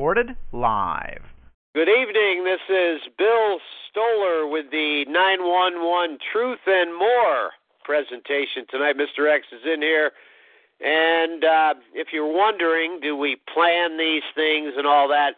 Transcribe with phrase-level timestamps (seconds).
[0.00, 1.20] Recorded live.
[1.74, 2.42] Good evening.
[2.42, 3.60] This is Bill
[3.90, 7.52] Stoller with the 911 Truth and More
[7.84, 8.96] presentation tonight.
[8.96, 9.28] Mr.
[9.30, 10.12] X is in here.
[10.80, 15.36] And uh, if you're wondering, do we plan these things and all that?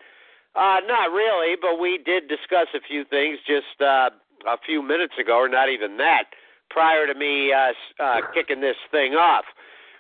[0.55, 4.11] Uh, not really, but we did discuss a few things just uh,
[4.47, 6.27] a few minutes ago, or not even that,
[6.71, 9.45] prior to me uh, uh, kicking this thing off.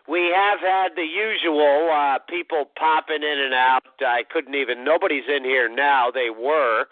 [0.08, 3.82] We have had the usual uh, people popping in and out.
[4.00, 4.84] I couldn't even.
[4.84, 6.10] Nobody's in here now.
[6.10, 6.86] They were.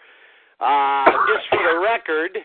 [0.59, 2.37] Uh, just for the record,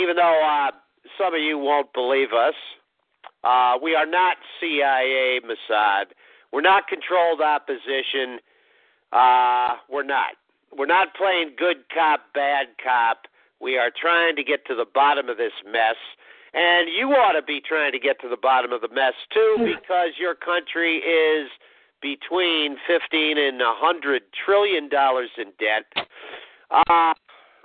[0.00, 0.70] even though uh,
[1.18, 2.54] some of you won't believe us,
[3.44, 6.06] uh, we are not CIA, Mossad.
[6.52, 8.38] We're not controlled opposition.
[9.12, 10.32] Uh, we're not.
[10.76, 13.22] We're not playing good cop, bad cop.
[13.60, 15.96] We are trying to get to the bottom of this mess.
[16.52, 19.56] And you ought to be trying to get to the bottom of the mess too,
[19.76, 21.48] because your country is
[22.02, 26.06] between fifteen and a hundred trillion dollars in debt.
[26.70, 27.12] Uh,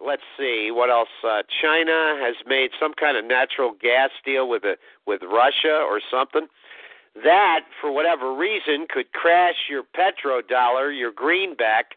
[0.04, 1.10] let's see what else.
[1.24, 6.02] Uh, China has made some kind of natural gas deal with a, with Russia or
[6.12, 6.48] something.
[7.24, 11.96] That, for whatever reason, could crash your petrodollar, your greenback.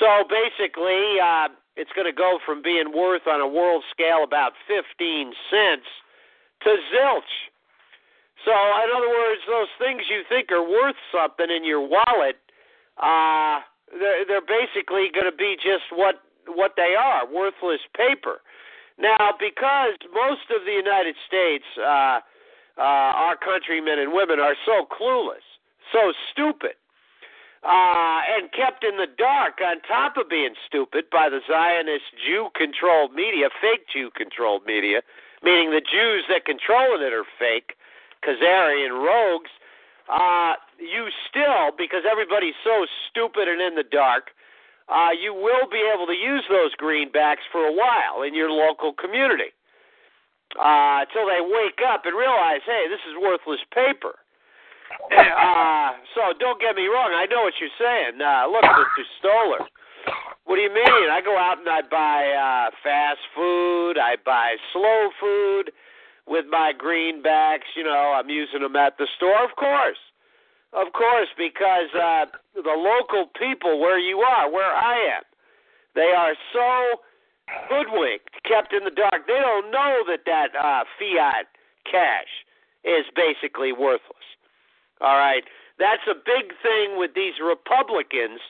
[0.00, 4.52] So basically, uh, it's going to go from being worth on a world scale about
[4.68, 5.88] 15 cents
[6.62, 7.34] to zilch.
[8.44, 12.36] So, in other words, those things you think are worth something in your wallet,
[13.00, 18.40] uh, they're, they're basically going to be just what what they are, worthless paper.
[18.98, 22.20] Now, because most of the United States, uh,
[22.76, 25.44] uh, our countrymen and women, are so clueless,
[25.90, 26.76] so stupid,
[27.64, 32.48] uh, and kept in the dark on top of being stupid by the Zionist Jew
[32.54, 35.00] controlled media, fake Jew controlled media,
[35.42, 37.76] meaning the Jews that control it are fake,
[38.20, 39.50] Khazarian rogues.
[40.12, 44.36] Uh, you still, because everybody's so stupid and in the dark,
[44.92, 48.92] uh, you will be able to use those greenbacks for a while in your local
[48.92, 49.56] community
[50.60, 54.20] uh, until they wake up and realize, hey, this is worthless paper
[55.12, 57.12] uh, so don't get me wrong.
[57.14, 58.20] I know what you're saying.
[58.20, 59.04] Uh, look, Mr.
[59.18, 59.66] Stoller.
[60.44, 61.08] What do you mean?
[61.10, 63.96] I go out and I buy uh, fast food.
[63.96, 65.72] I buy slow food
[66.26, 67.72] with my greenbacks.
[67.76, 69.98] You know, I'm using them at the store, of course.
[70.74, 75.22] Of course, because uh, the local people where you are, where I am,
[75.94, 77.00] they are so
[77.70, 79.26] hoodwinked, kept in the dark.
[79.26, 81.46] They don't know that that uh, fiat
[81.90, 82.28] cash
[82.82, 84.26] is basically worthless.
[85.04, 85.44] All right.
[85.78, 88.40] That's a big thing with these Republicans,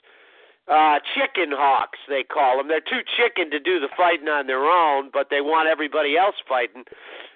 [0.70, 2.68] uh, chicken hawks, they call them.
[2.68, 6.36] They're too chicken to do the fighting on their own, but they want everybody else
[6.46, 6.84] fighting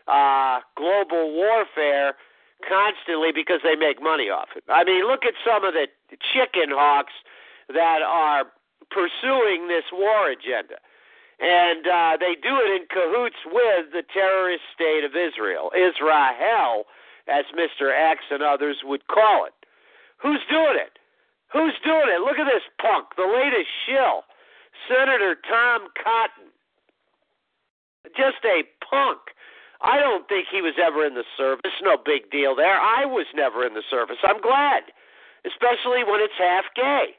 [0.06, 2.14] uh, global warfare
[2.62, 4.62] constantly because they make money off it.
[4.68, 5.88] I mean, look at some of the
[6.32, 7.12] chicken hawks
[7.68, 8.44] that are
[8.90, 10.78] pursuing this war agenda.
[11.40, 16.86] And uh, they do it in cahoots with the terrorist state of Israel, Israel,
[17.28, 17.92] as Mr.
[17.92, 19.54] X and others would call it.
[20.18, 20.98] Who's doing it?
[21.52, 22.20] Who's doing it?
[22.20, 24.24] Look at this punk, the latest shill,
[24.88, 26.52] Senator Tom Cotton.
[28.16, 29.20] Just a punk.
[29.80, 31.72] I don't think he was ever in the service.
[31.82, 32.80] No big deal there.
[32.80, 34.18] I was never in the service.
[34.24, 34.90] I'm glad,
[35.46, 37.14] especially when it's half gay.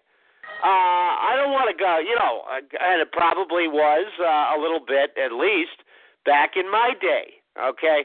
[0.60, 4.84] Uh, I don't want to go, you know, and it probably was uh, a little
[4.84, 5.88] bit at least
[6.26, 7.40] back in my day.
[7.56, 8.04] Okay,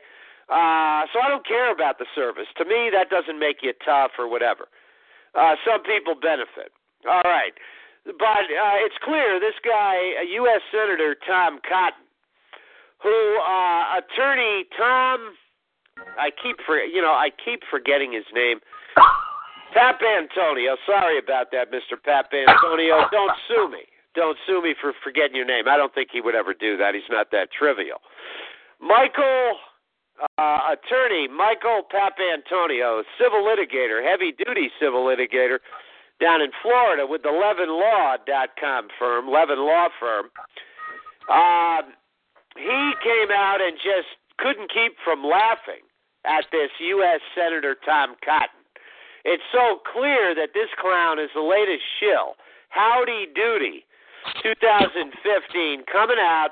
[0.48, 2.46] uh, so I don't care about the service.
[2.58, 4.68] To me, that doesn't make you tough or whatever.
[5.34, 6.70] Uh, some people benefit.
[7.08, 7.52] All right.
[8.04, 9.96] But uh, it's clear this guy,
[10.44, 10.60] U.S.
[10.70, 12.04] Senator Tom Cotton,
[13.00, 15.32] who uh, attorney Tom,
[16.20, 18.60] I keep for you know I keep forgetting his name.
[19.74, 20.76] Papantonio.
[20.86, 21.96] Sorry about that, Mr.
[21.98, 23.10] Papantonio.
[23.10, 23.88] Don't sue me.
[24.14, 25.64] Don't sue me for forgetting your name.
[25.66, 26.94] I don't think he would ever do that.
[26.94, 27.98] He's not that trivial.
[28.80, 29.58] Michael
[30.38, 35.58] uh, attorney Michael Papantonio, civil litigator, heavy duty civil litigator
[36.20, 40.30] down in Florida with the LevinLaw.com firm, Levin Law Firm.
[41.28, 41.82] Uh,
[42.56, 45.82] he came out and just couldn't keep from laughing
[46.24, 47.20] at this U.S.
[47.34, 48.62] Senator Tom Cotton.
[49.24, 52.36] It's so clear that this clown is the latest shill.
[52.68, 53.84] Howdy Doody,
[54.42, 56.50] 2015, coming out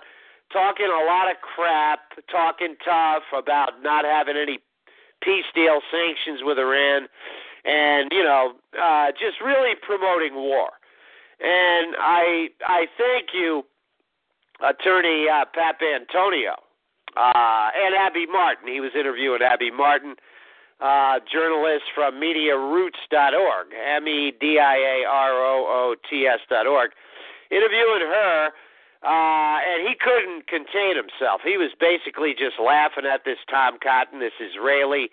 [0.52, 2.00] talking a lot of crap,
[2.30, 4.58] talking tough about not having any
[5.22, 7.08] peace deal sanctions with Iran,
[7.64, 10.70] and you know, uh, just really promoting war.
[11.40, 13.64] And I I thank you,
[14.60, 16.54] Attorney uh, Papantonio,
[17.16, 18.68] uh, and Abby Martin.
[18.68, 20.16] He was interviewing Abby Martin,
[20.80, 26.90] uh, journalist from MediaRoots.org, M E D I A R O O T S.org,
[27.50, 28.50] interviewing her
[29.02, 31.42] uh, and he couldn't contain himself.
[31.42, 35.10] He was basically just laughing at this Tom Cotton, this Israeli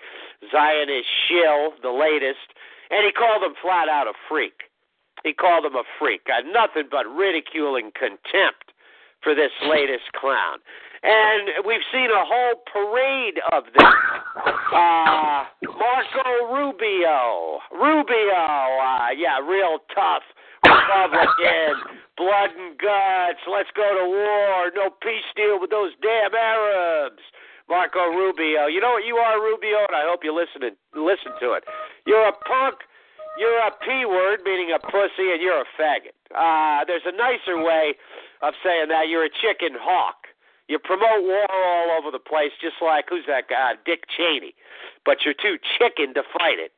[0.51, 2.53] Zionist shill, the latest,
[2.93, 4.69] and he called him flat out a freak.
[5.23, 6.25] He called him a freak.
[6.25, 8.71] Got nothing but ridicule and contempt
[9.21, 10.59] for this latest clown.
[11.01, 13.93] And we've seen a whole parade of them.
[14.71, 17.59] Uh, Marco Rubio.
[17.71, 20.23] Rubio, uh, yeah, real tough
[20.63, 23.39] Republican blood and guts.
[23.47, 24.71] Let's go to war.
[24.75, 27.23] No peace deal with those damn Arabs.
[27.69, 28.65] Marco Rubio.
[28.65, 31.63] You know what you are, Rubio, and I hope you listen to listen to it.
[32.05, 32.83] You're a punk.
[33.37, 36.17] You're a p word, meaning a pussy, and you're a faggot.
[36.33, 37.95] Uh, there's a nicer way
[38.41, 39.07] of saying that.
[39.07, 40.27] You're a chicken hawk.
[40.67, 44.53] You promote war all over the place, just like who's that guy, Dick Cheney.
[45.05, 46.73] But you're too chicken to fight it.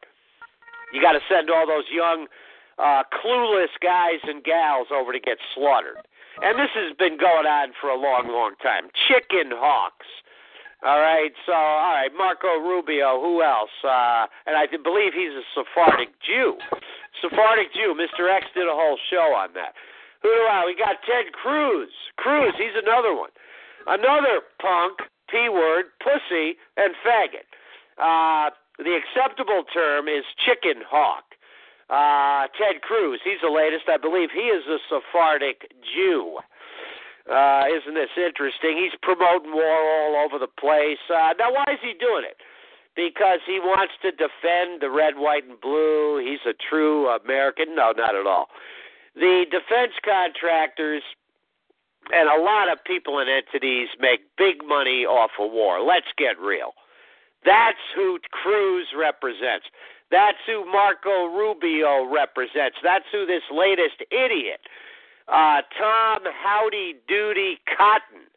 [0.93, 2.27] You got to send all those young
[2.81, 6.01] uh, clueless guys and gals over to get slaughtered.
[6.41, 8.89] And this has been going on for a long, long time.
[9.07, 10.07] Chicken hawks.
[10.81, 13.21] All right, so all right, Marco Rubio.
[13.21, 13.69] Who else?
[13.85, 16.57] Uh, and I believe he's a Sephardic Jew.
[17.21, 17.93] Sephardic Jew.
[17.93, 18.25] Mr.
[18.25, 19.77] X did a whole show on that.
[20.23, 20.65] Who do I?
[20.65, 21.93] We got Ted Cruz.
[22.17, 22.53] Cruz.
[22.57, 23.29] He's another one.
[23.85, 27.45] Another punk, p word, pussy, and faggot.
[28.01, 28.49] Uh,
[28.81, 31.30] the acceptable term is chicken hawk.
[31.91, 33.91] Uh, Ted Cruz, he's the latest.
[33.91, 36.39] I believe he is a Sephardic Jew.
[37.29, 38.79] Uh, isn't this interesting?
[38.79, 41.03] He's promoting war all over the place.
[41.11, 42.39] Uh, now, why is he doing it?
[42.95, 46.17] Because he wants to defend the red, white, and blue.
[46.23, 47.75] He's a true American?
[47.75, 48.47] No, not at all.
[49.15, 51.03] The defense contractors
[52.11, 55.81] and a lot of people and entities make big money off of war.
[55.81, 56.73] Let's get real.
[57.45, 59.67] That's who Cruz represents.
[60.11, 62.77] That's who Marco Rubio represents.
[62.83, 64.59] That's who this latest idiot,
[65.27, 68.27] uh, Tom Howdy Doody Cotton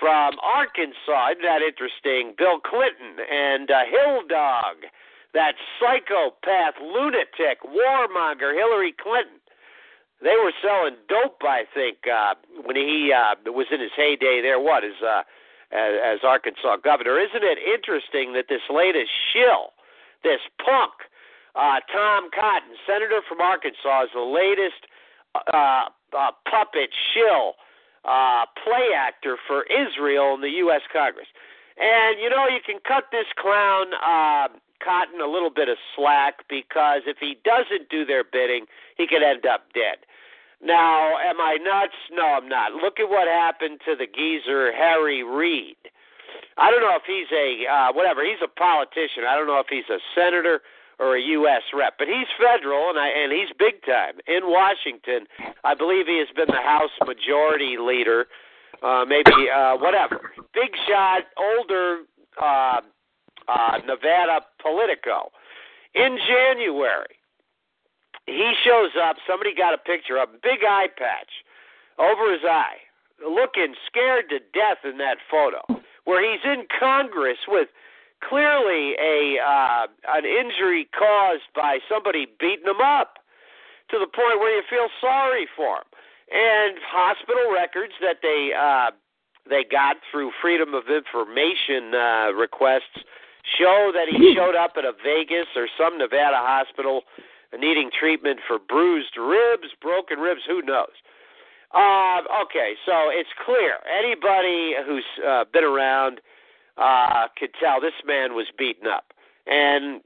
[0.00, 1.32] from Arkansas.
[1.32, 2.34] Isn't that interesting?
[2.36, 4.88] Bill Clinton and uh, Hill Dog,
[5.34, 9.40] that psychopath, lunatic, warmonger, Hillary Clinton.
[10.22, 12.34] They were selling dope, I think, uh,
[12.64, 14.58] when he uh, was in his heyday there.
[14.58, 15.22] What is uh,
[15.72, 17.20] as, as Arkansas governor?
[17.20, 19.75] Isn't it interesting that this latest shill?
[20.26, 21.06] This punk,
[21.54, 24.90] uh, Tom Cotton, senator from Arkansas, is the latest
[25.54, 27.54] uh, uh, puppet shill
[28.02, 30.82] uh, play actor for Israel in the U.S.
[30.92, 31.30] Congress.
[31.78, 34.48] And you know, you can cut this clown uh,
[34.82, 39.22] Cotton a little bit of slack because if he doesn't do their bidding, he could
[39.22, 40.02] end up dead.
[40.62, 41.96] Now, am I nuts?
[42.10, 42.72] No, I'm not.
[42.72, 45.76] Look at what happened to the geezer Harry Reid.
[46.56, 48.24] I don't know if he's a uh, whatever.
[48.24, 49.24] He's a politician.
[49.28, 50.62] I don't know if he's a senator
[50.98, 51.62] or a U.S.
[51.74, 55.28] rep, but he's federal and I, and he's big time in Washington.
[55.64, 58.26] I believe he has been the House Majority Leader,
[58.82, 60.32] uh, maybe uh, whatever.
[60.54, 62.08] Big shot, older
[62.40, 62.80] uh,
[63.48, 65.28] uh, Nevada Politico.
[65.94, 67.20] In January,
[68.24, 69.16] he shows up.
[69.28, 71.44] Somebody got a picture of him, big eye patch
[71.98, 72.80] over his eye,
[73.20, 77.68] looking scared to death in that photo where he's in Congress with
[78.26, 83.18] clearly a uh, an injury caused by somebody beating him up
[83.90, 85.88] to the point where you feel sorry for him,
[86.32, 88.90] and hospital records that they uh,
[89.48, 93.04] they got through Freedom of Information uh, requests
[93.58, 97.02] show that he showed up at a Vegas or some Nevada hospital
[97.56, 100.94] needing treatment for bruised ribs, broken ribs, who knows.
[101.74, 103.78] Uh, okay, so it's clear.
[103.86, 106.20] Anybody who's uh, been around
[106.76, 109.12] uh, could tell this man was beaten up,
[109.46, 110.00] and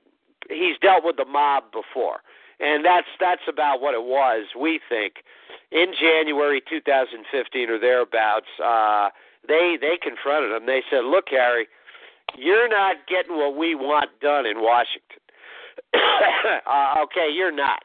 [0.48, 2.20] he's dealt with the mob before,
[2.60, 4.46] and that's that's about what it was.
[4.58, 5.22] We think
[5.70, 9.10] in January 2015 or thereabouts, uh,
[9.46, 10.66] they they confronted him.
[10.66, 11.68] They said, "Look, Harry,
[12.36, 15.20] you're not getting what we want done in Washington.
[15.94, 17.82] uh, okay, you're not."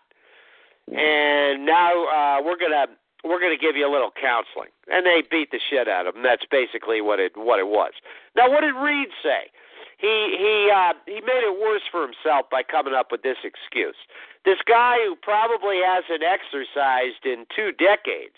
[0.88, 2.88] And now uh, we're gonna
[3.26, 4.70] we're going to give you a little counseling.
[4.88, 6.24] And they beat the shit out of him.
[6.24, 7.94] That's basically what it what it was.
[8.36, 9.50] Now, what did Reid say?
[9.98, 13.96] he he uh, he made it worse for himself by coming up with this excuse.
[14.44, 18.38] This guy who probably hasn't exercised in two decades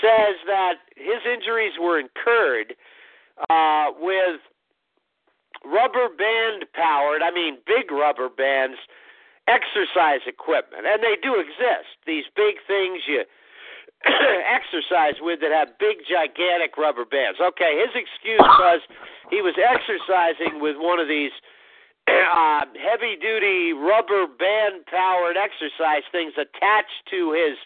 [0.00, 2.74] says that his injuries were incurred
[3.48, 4.40] uh, with
[5.64, 8.78] rubber band powered, I mean big rubber bands,
[9.46, 12.00] exercise equipment, and they do exist.
[12.06, 13.24] These big things you
[14.48, 17.38] exercise with that have big, gigantic rubber bands.
[17.40, 18.80] Okay, his excuse was
[19.30, 21.32] he was exercising with one of these
[22.08, 27.56] uh, heavy duty rubber band powered exercise things attached to his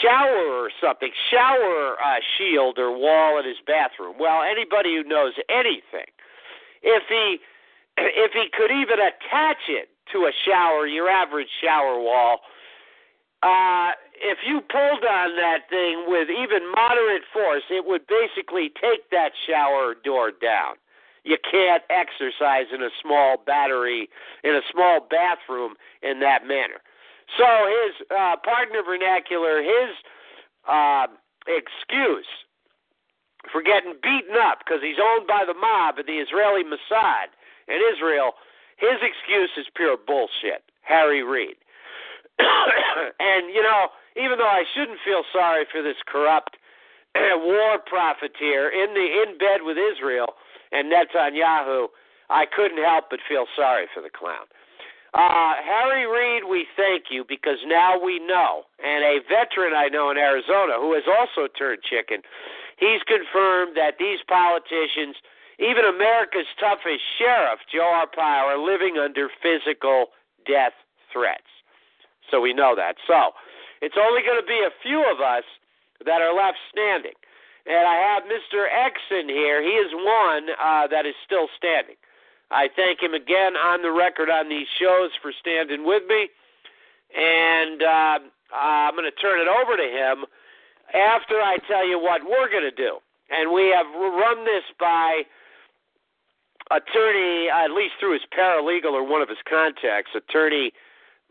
[0.00, 4.14] shower or something, shower uh, shield or wall in his bathroom.
[4.18, 6.06] Well, anybody who knows anything,
[6.82, 7.38] if he
[7.98, 12.40] if he could even attach it to a shower, your average shower wall,
[13.42, 19.10] uh, if you pulled on that thing with even moderate force, it would basically take
[19.10, 20.76] that shower door down.
[21.24, 24.08] You can't exercise in a small battery,
[24.42, 26.82] in a small bathroom in that manner.
[27.38, 29.90] So his uh, partner vernacular, his
[30.68, 31.06] uh,
[31.46, 32.26] excuse
[33.50, 37.34] for getting beaten up because he's owned by the mob and the Israeli Mossad
[37.66, 38.34] in Israel,
[38.76, 40.62] his excuse is pure bullshit.
[40.82, 41.56] Harry Reid.
[42.40, 46.56] and you know, even though I shouldn't feel sorry for this corrupt
[47.16, 50.34] war profiteer in the in bed with Israel
[50.72, 51.88] and Netanyahu,
[52.30, 54.48] I couldn't help but feel sorry for the clown.
[55.12, 60.08] Uh, Harry Reid, we thank you because now we know, and a veteran I know
[60.10, 62.24] in Arizona who has also turned chicken,
[62.80, 65.20] he's confirmed that these politicians,
[65.60, 70.16] even America's toughest sheriff, Joe Arpaio, are living under physical
[70.48, 70.72] death
[71.12, 71.52] threats.
[72.32, 72.96] So we know that.
[73.06, 73.36] So
[73.84, 75.44] it's only going to be a few of us
[76.06, 77.12] that are left standing.
[77.68, 78.66] And I have Mr.
[78.66, 79.62] X in here.
[79.62, 81.94] He is one uh, that is still standing.
[82.50, 86.28] I thank him again on the record on these shows for standing with me.
[87.14, 88.18] And uh,
[88.56, 90.24] I'm going to turn it over to him
[90.96, 92.98] after I tell you what we're going to do.
[93.30, 95.22] And we have run this by
[96.70, 100.72] attorney, at least through his paralegal or one of his contacts, attorney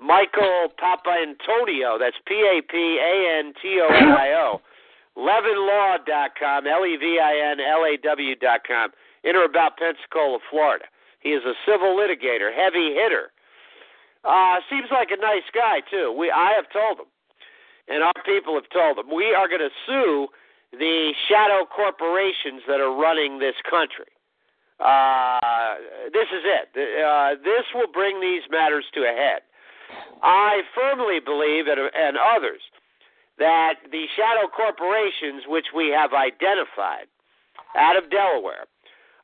[0.01, 1.99] Michael Papantonio.
[1.99, 4.61] That's P A P A N T O N I O.
[5.17, 8.91] LevinLaw.com, L E V I N L A W.com,
[9.23, 10.85] in or about Pensacola, Florida.
[11.19, 13.31] He is a civil litigator, heavy hitter.
[14.23, 16.15] Uh, seems like a nice guy, too.
[16.17, 17.11] We I have told him,
[17.87, 20.27] and our people have told him, we are going to sue
[20.71, 24.09] the shadow corporations that are running this country.
[24.79, 25.75] Uh,
[26.13, 26.71] this is it.
[26.73, 29.41] Uh, this will bring these matters to a head.
[30.21, 32.61] I firmly believe, and, and others,
[33.37, 37.09] that the shadow corporations, which we have identified
[37.75, 38.69] out of Delaware,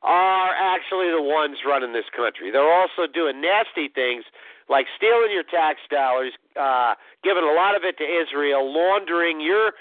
[0.02, 2.50] are actually the ones running this country.
[2.50, 4.24] They're also doing nasty things
[4.68, 6.94] like stealing your tax dollars, uh,
[7.24, 9.72] giving a lot of it to Israel, laundering your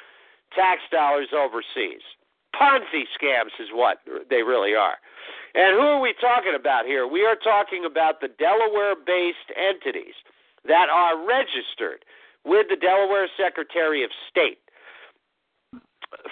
[0.55, 2.01] tax dollars overseas.
[2.55, 4.97] Ponzi scams is what they really are.
[5.53, 7.05] And who are we talking about here?
[7.05, 10.15] We are talking about the Delaware based entities
[10.67, 12.03] that are registered
[12.45, 14.59] with the Delaware Secretary of State.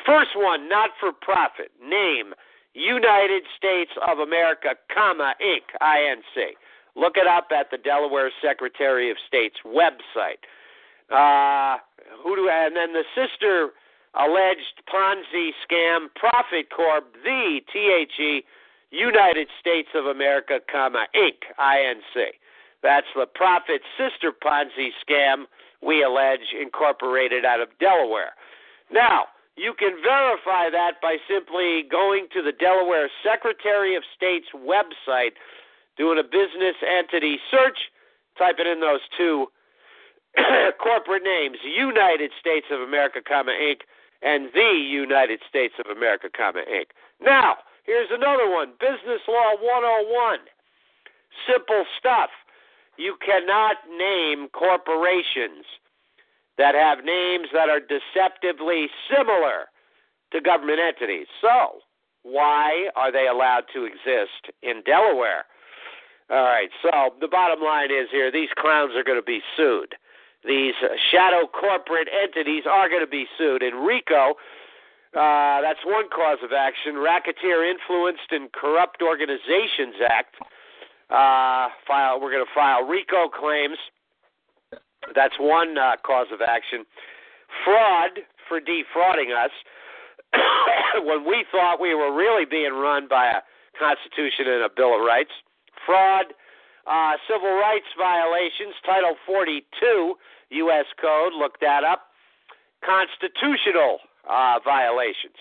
[0.06, 2.34] First one, not for profit, name
[2.74, 6.56] United States of America, comma, Inc., INC.
[6.96, 10.44] Look it up at the Delaware Secretary of State's website.
[11.12, 11.78] Uh,
[12.24, 13.70] who do and then the sister
[14.16, 18.42] alleged Ponzi scam Profit Corp, the THE
[18.92, 22.40] United States of America, comma, Inc., INC.
[22.84, 25.46] That's the Profit Sister Ponzi scam,
[25.82, 28.34] we allege, incorporated out of Delaware.
[28.92, 35.40] Now, you can verify that by simply going to the Delaware Secretary of State's website,
[35.98, 37.90] doing a business entity search,
[38.38, 39.48] typing in those two
[40.84, 43.88] corporate names, United States of America, comma, Inc.,
[44.22, 46.92] and the United States of America, comma, Inc.
[47.22, 47.56] Now,
[47.86, 50.40] here's another one Business Law 101.
[51.48, 52.30] Simple stuff
[52.98, 55.66] you cannot name corporations
[56.58, 59.68] that have names that are deceptively similar
[60.32, 61.28] to government entities.
[61.42, 61.80] So,
[62.24, 65.46] why are they allowed to exist in Delaware?
[66.30, 69.94] All right, so the bottom line is here these clowns are going to be sued.
[70.44, 70.74] These
[71.12, 73.62] shadow corporate entities are going to be sued.
[73.62, 74.34] In RICO,
[75.14, 76.98] uh, that's one cause of action.
[76.98, 80.36] Racketeer Influenced and Corrupt Organizations Act
[81.10, 82.20] uh, file.
[82.20, 83.78] We're going to file RICO claims.
[85.14, 86.86] That's one uh, cause of action.
[87.64, 89.52] Fraud for defrauding us
[91.06, 93.42] when we thought we were really being run by a
[93.78, 95.32] Constitution and a Bill of Rights.
[95.86, 96.34] Fraud,
[96.88, 100.16] uh, civil rights violations, Title 42
[100.50, 100.86] U.S.
[101.00, 102.10] Code, look that up.
[102.84, 105.38] Constitutional uh, violations.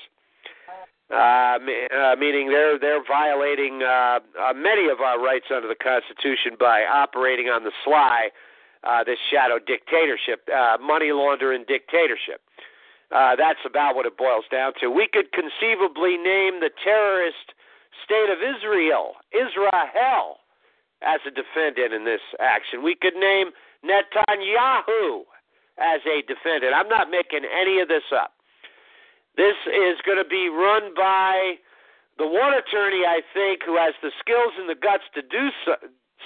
[1.12, 1.60] Uh,
[1.92, 6.82] uh, meaning they're they're violating uh, uh, many of our rights under the Constitution by
[6.84, 8.30] operating on the sly.
[8.84, 12.44] Uh, this shadow dictatorship, uh, money laundering dictatorship.
[13.08, 14.90] Uh, that's about what it boils down to.
[14.90, 17.56] We could conceivably name the terrorist
[18.04, 20.36] state of Israel, Israel,
[21.00, 22.82] as a defendant in this action.
[22.82, 25.24] We could name Netanyahu
[25.78, 26.74] as a defendant.
[26.74, 28.32] I'm not making any of this up.
[29.36, 31.54] This is going to be run by
[32.18, 35.74] the one attorney, I think, who has the skills and the guts to do so,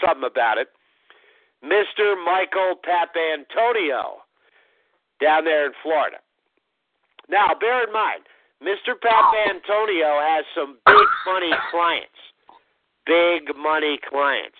[0.04, 0.68] something about it,
[1.64, 2.14] Mr.
[2.22, 4.20] Michael Papantonio,
[5.20, 6.18] down there in Florida.
[7.28, 8.24] Now, bear in mind,
[8.62, 8.94] Mr.
[8.94, 12.20] Papantonio has some big money clients.
[13.06, 14.58] Big money clients.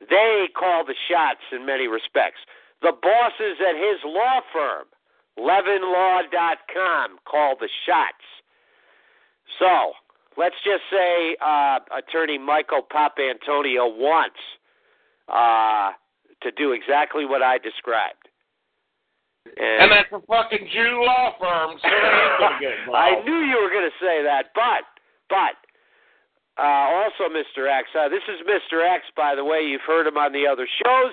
[0.00, 2.40] They call the shots in many respects.
[2.82, 4.86] The bosses at his law firm
[5.38, 8.24] levinlaw.com call the shots.
[9.58, 9.92] So
[10.36, 14.40] let's just say uh, attorney Michael Papantonio wants
[15.28, 15.92] uh,
[16.42, 18.28] to do exactly what I described.
[19.56, 21.88] And, and that's a fucking Jew law firm, so
[22.94, 24.82] I knew you were going to say that, but
[25.28, 25.54] but
[26.58, 27.70] uh, also Mr.
[27.70, 27.88] X.
[27.94, 28.82] Uh, this is Mr.
[28.82, 29.60] X, by the way.
[29.60, 31.12] You've heard him on the other shows,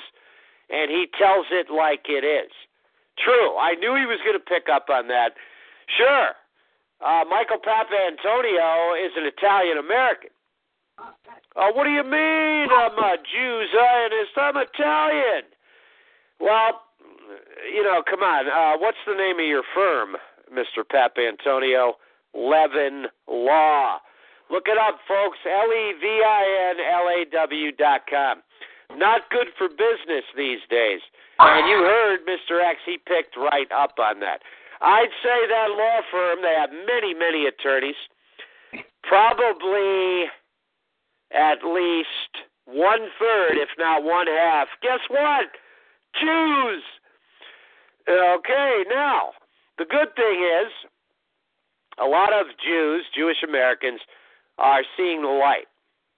[0.69, 2.51] and he tells it like it is.
[3.17, 3.57] True.
[3.57, 5.33] I knew he was going to pick up on that.
[5.97, 6.33] Sure.
[7.03, 10.29] Uh, Michael Papantonio is an Italian American.
[11.55, 14.33] Uh, what do you mean I'm a Jew Zionist?
[14.37, 15.43] I'm Italian.
[16.39, 16.81] Well,
[17.73, 18.47] you know, come on.
[18.47, 20.15] Uh, what's the name of your firm,
[20.53, 20.83] Mr.
[20.83, 21.93] Papantonio?
[22.33, 23.99] Levin Law.
[24.49, 25.37] Look it up, folks.
[25.45, 28.41] L E V I N L A W dot com.
[28.97, 31.01] Not good for business these days.
[31.43, 32.63] And you heard Mr.
[32.63, 34.41] X, he picked right up on that.
[34.81, 37.95] I'd say that law firm, they have many, many attorneys,
[39.03, 40.25] probably
[41.31, 44.67] at least one third, if not one half.
[44.81, 45.47] Guess what?
[46.19, 46.83] Jews.
[48.07, 49.31] Okay, now,
[49.77, 50.71] the good thing is,
[51.97, 54.01] a lot of Jews, Jewish Americans,
[54.57, 55.67] are seeing the light.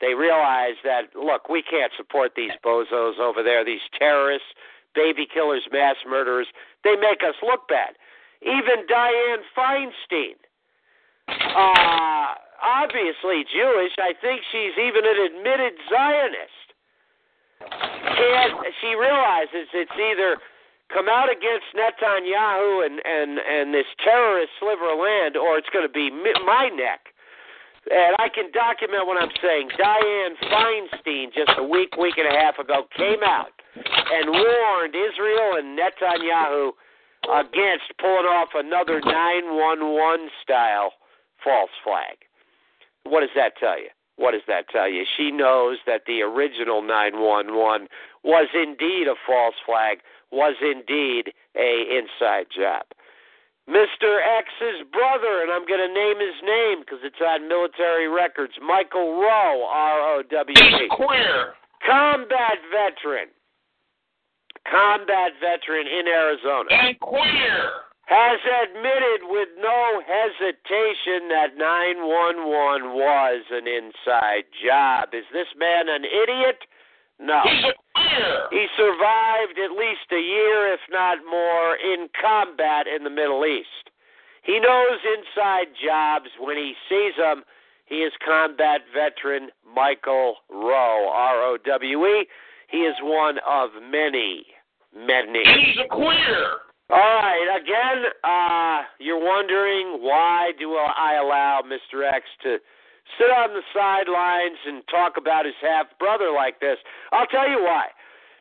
[0.02, 4.48] They realize that, look, we can't support these bozos over there, these terrorists
[4.96, 6.48] baby killers, mass murderers.
[6.84, 7.96] They make us look bad.
[8.42, 10.36] Even Dianne Feinstein,
[11.28, 13.94] uh, obviously Jewish.
[13.98, 16.66] I think she's even an admitted Zionist.
[17.60, 20.38] Can't she realizes it's either
[20.94, 25.88] come out against Netanyahu and and and this terrorist sliver of land, or it's going
[25.88, 27.15] to be my neck.
[27.92, 29.70] And I can document what I'm saying.
[29.78, 35.58] Dianne Feinstein, just a week, week and a half ago, came out and warned Israel
[35.58, 36.72] and Netanyahu
[37.30, 40.94] against pulling off another 911 style
[41.44, 42.18] false flag.
[43.04, 43.90] What does that tell you?
[44.18, 45.04] What does that tell you?
[45.18, 47.88] She knows that the original 911
[48.24, 50.00] was indeed a false flag,
[50.32, 52.86] was indeed a inside job.
[53.70, 54.22] Mr.
[54.22, 59.20] X's brother, and I'm going to name his name because it's on military records, Michael
[59.20, 60.88] Rowe, R O W E.
[60.90, 61.58] queer.
[61.86, 63.30] Combat veteran
[64.70, 66.70] combat veteran in Arizona.
[66.70, 67.86] And queer.
[68.06, 75.10] Has admitted with no hesitation that 911 was an inside job.
[75.14, 76.70] Is this man an idiot?
[77.20, 77.42] No.
[77.44, 78.48] He's a queer.
[78.52, 83.90] He survived at least a year, if not more, in combat in the Middle East.
[84.44, 86.30] He knows inside jobs.
[86.40, 87.44] When he sees them,
[87.86, 92.28] he is combat veteran Michael Rowe, R O W E.
[92.70, 94.46] He is one of many
[94.96, 95.44] Many.
[95.44, 96.64] He's a queer.
[96.90, 97.60] All right.
[97.60, 102.10] Again, uh, you're wondering why do I allow Mr.
[102.10, 102.58] X to
[103.18, 106.78] sit on the sidelines and talk about his half brother like this?
[107.12, 107.88] I'll tell you why.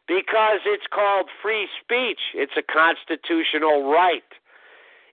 [0.07, 2.21] Because it's called free speech.
[2.35, 4.27] It's a constitutional right.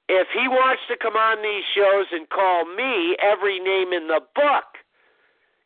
[0.10, 4.20] If he wants to come on these shows and call me every name in the
[4.36, 4.82] book,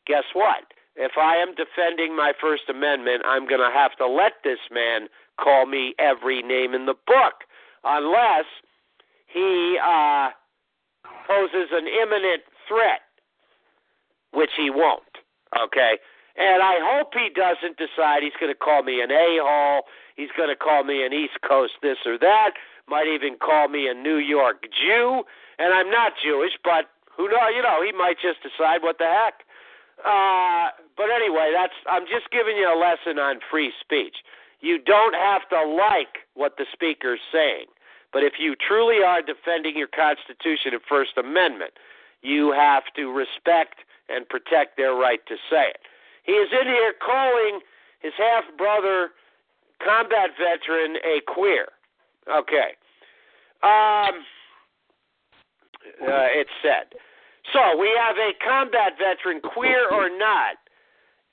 [0.06, 0.70] guess what?
[0.96, 5.08] If I am defending my First Amendment, I'm going to have to let this man
[5.42, 7.44] call me every name in the book
[7.84, 8.46] unless
[9.28, 10.30] he uh,
[11.28, 13.05] poses an imminent threat,
[14.36, 15.02] which he won't.
[15.56, 15.98] Okay?
[16.36, 19.84] And I hope he doesn't decide he's going to call me an a hole.
[20.16, 22.52] He's going to call me an East Coast this or that.
[22.88, 25.24] Might even call me a New York Jew.
[25.58, 27.56] And I'm not Jewish, but who knows?
[27.56, 29.48] You know, he might just decide what the heck.
[30.04, 34.18] Uh, but anyway, that's I'm just giving you a lesson on free speech.
[34.60, 37.68] You don't have to like what the speaker's saying,
[38.12, 41.80] but if you truly are defending your Constitution and First Amendment,
[42.26, 43.76] you have to respect
[44.10, 45.80] and protect their right to say it.
[46.24, 47.60] He is in here calling
[48.02, 49.10] his half brother,
[49.84, 51.68] combat veteran, a queer.
[52.30, 52.74] Okay.
[53.62, 54.26] Um,
[56.02, 56.98] uh, it's said.
[57.54, 60.58] So we have a combat veteran, queer or not,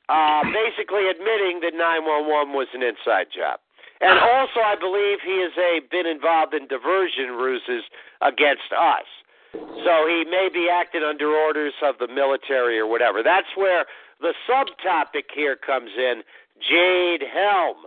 [0.08, 3.60] uh, basically admitting that 911 was an inside job.
[4.02, 7.84] And also, I believe he has a, been involved in diversion ruses
[8.20, 9.06] against us.
[9.52, 13.22] So he may be acting under orders of the military or whatever.
[13.22, 13.84] That's where
[14.20, 16.22] the subtopic here comes in
[16.60, 17.84] Jade Helm.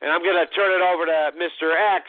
[0.00, 1.76] And I'm going to turn it over to Mr.
[1.76, 2.06] X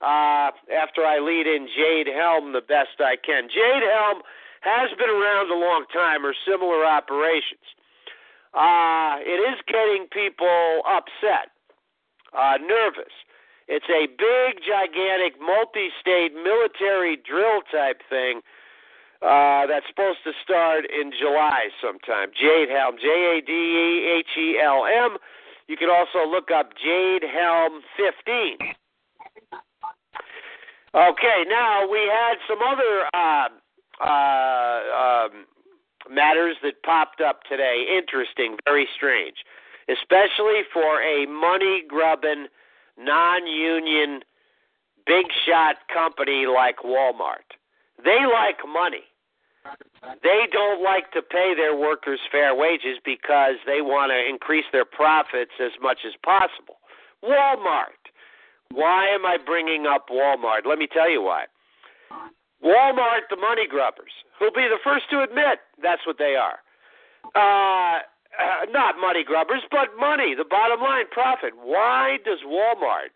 [0.00, 3.48] uh, after I lead in Jade Helm the best I can.
[3.48, 4.22] Jade Helm
[4.60, 7.64] has been around a long time or similar operations.
[8.54, 11.52] Uh, it is getting people upset,
[12.32, 13.12] uh, nervous.
[13.68, 18.40] It's a big, gigantic, multi state military drill type thing
[19.20, 22.30] uh, that's supposed to start in July sometime.
[22.32, 25.18] Jade Helm, J A D E H E L M.
[25.68, 28.72] You can also look up Jade Helm 15.
[30.94, 33.48] Okay, now we had some other uh,
[34.00, 35.44] uh, um,
[36.10, 37.84] matters that popped up today.
[37.98, 39.36] Interesting, very strange,
[39.90, 42.46] especially for a money grubbing,
[42.98, 44.20] non union,
[45.06, 47.56] big shot company like Walmart.
[48.04, 49.04] They like money.
[50.22, 54.84] They don't like to pay their workers fair wages because they want to increase their
[54.84, 56.76] profits as much as possible.
[57.22, 57.98] Walmart.
[58.70, 60.66] Why am I bringing up Walmart?
[60.66, 61.44] Let me tell you why.
[62.62, 66.58] Walmart, the money grubbers, who'll be the first to admit that's what they are.
[67.34, 68.00] Uh,
[68.38, 71.52] uh, not money grubbers, but money, the bottom line, profit.
[71.62, 73.12] Why does Walmart,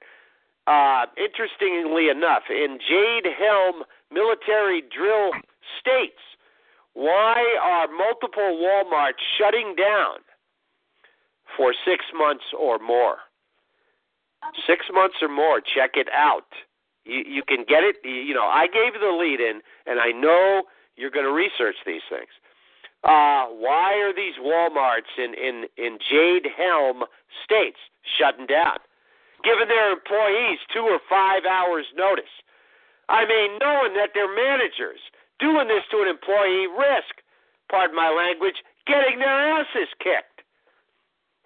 [0.66, 5.32] uh, interestingly enough, in Jade Helm military drill
[5.80, 6.20] states,
[6.94, 10.18] why are multiple Walmarts shutting down
[11.56, 13.16] for six months or more?
[14.66, 16.50] Six months or more, check it out.
[17.04, 17.96] You you can get it.
[18.04, 20.64] You know, I gave you the lead in, and I know
[20.96, 22.30] you're going to research these things.
[23.04, 27.02] Uh, why are these WalMarts in in in Jade Helm
[27.44, 27.78] states
[28.18, 28.78] shutting down,
[29.42, 32.30] giving their employees two or five hours notice?
[33.08, 35.02] I mean, knowing that their managers
[35.40, 37.18] doing this to an employee risk,
[37.68, 40.46] pardon my language, getting their asses kicked.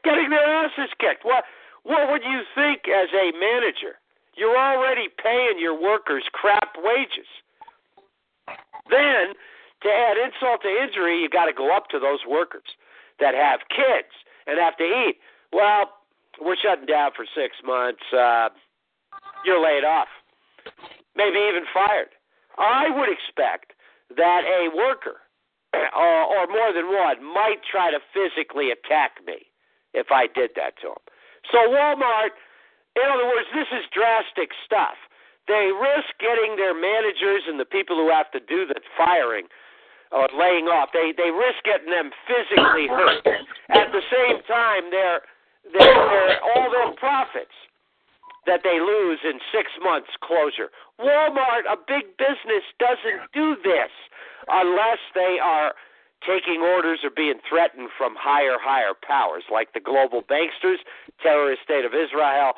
[0.04, 1.24] Getting their asses kicked.
[1.24, 1.44] What
[1.84, 3.96] what would you think as a manager?
[4.36, 7.26] You're already paying your workers crap wages.
[8.90, 9.32] Then,
[9.82, 12.66] to add insult to injury, you got to go up to those workers
[13.20, 14.12] that have kids
[14.46, 15.16] and have to eat.
[15.52, 15.92] Well,
[16.40, 18.02] we're shutting down for six months.
[18.12, 18.48] Uh,
[19.44, 20.08] you're laid off,
[21.14, 22.12] maybe even fired.
[22.58, 23.72] I would expect
[24.16, 25.20] that a worker,
[25.74, 29.48] or, or more than one, might try to physically attack me
[29.94, 31.04] if I did that to him.
[31.52, 32.34] So Walmart
[32.96, 34.96] in other words, this is drastic stuff.
[35.46, 39.46] They risk getting their managers and the people who have to do the firing
[40.12, 40.90] or laying off.
[40.92, 43.26] They they risk getting them physically hurt.
[43.70, 45.20] At the same time, they're,
[45.72, 47.54] they're, they're all their profits
[48.46, 50.70] that they lose in six months closure.
[51.02, 53.90] Walmart, a big business, doesn't do this
[54.46, 55.74] unless they are
[56.22, 60.78] taking orders or being threatened from higher, higher powers like the global banksters,
[61.22, 62.54] terrorist state of Israel,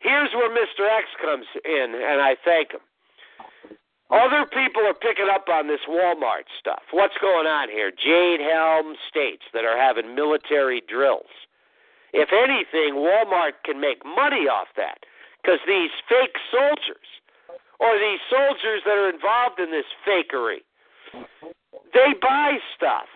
[0.00, 0.88] Here's where Mr.
[0.88, 2.80] X comes in, and I thank him.
[4.10, 6.82] Other people are picking up on this Walmart stuff.
[6.90, 7.92] What's going on here?
[7.94, 11.30] Jade Helm states that are having military drills.
[12.12, 15.06] If anything, Walmart can make money off that
[15.38, 17.06] because these fake soldiers
[17.78, 20.66] or these soldiers that are involved in this fakery,
[21.94, 23.06] they buy stuff,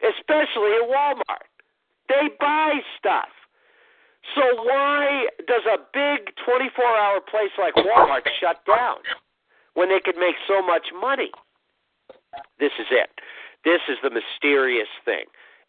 [0.00, 1.52] especially at Walmart.
[2.08, 3.28] They buy stuff.
[4.34, 9.04] So why does a big 24-hour place like Walmart shut down
[9.74, 11.30] when they could make so much money?
[12.58, 13.10] This is it.
[13.64, 15.24] This is the mysterious thing.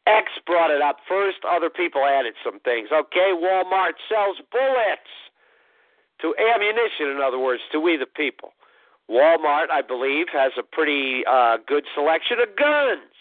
[0.07, 1.37] X brought it up first.
[1.47, 2.89] Other people added some things.
[2.91, 5.13] Okay, Walmart sells bullets
[6.21, 8.53] to ammunition, in other words, to we the people.
[9.09, 13.13] Walmart, I believe, has a pretty uh, good selection of guns.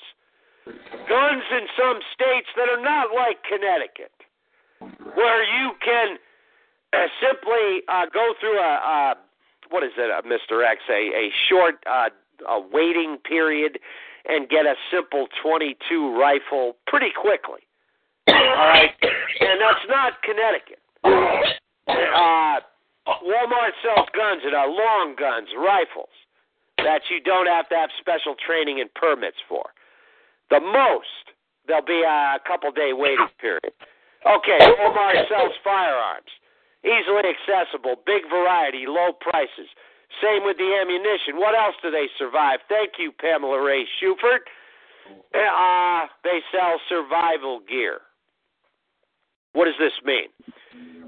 [1.08, 4.12] Guns in some states that are not like Connecticut
[5.14, 6.16] where you can
[6.92, 9.14] uh, simply uh, go through a, a
[9.74, 10.62] what is it, uh, Mr.
[10.62, 12.08] X, a, a short uh,
[12.46, 13.80] a waiting period,
[14.26, 15.74] and get a simple 22
[16.14, 17.58] rifle pretty quickly.
[18.28, 20.78] All right, and that's not Connecticut.
[21.02, 22.62] Uh,
[23.26, 26.14] Walmart sells guns that are long guns, rifles
[26.78, 29.74] that you don't have to have special training and permits for.
[30.50, 31.34] The most
[31.66, 33.74] there'll be a couple day waiting period.
[34.24, 36.30] Okay, Walmart sells firearms,
[36.84, 39.72] easily accessible, big variety, low prices.
[40.22, 41.40] Same with the ammunition.
[41.40, 42.60] What else do they survive?
[42.68, 44.46] Thank you, Pamela Ray Schufert.
[45.34, 48.00] Uh, they sell survival gear.
[49.52, 50.28] What does this mean?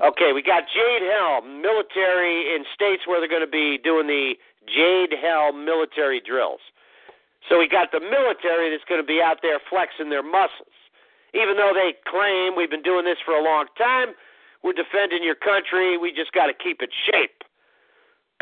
[0.02, 4.34] Okay, we got Jade Helm, military in states where they're going to be doing the
[4.66, 6.60] Jade Helm military drills.
[7.48, 10.74] So we got the military that's going to be out there flexing their muscles.
[11.34, 14.14] Even though they claim we've been doing this for a long time,
[14.66, 17.46] we're defending your country, we just got to keep it shape.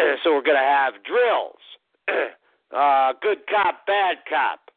[0.24, 1.60] so we're going to have drills,
[2.72, 4.72] uh, good cop, bad cop,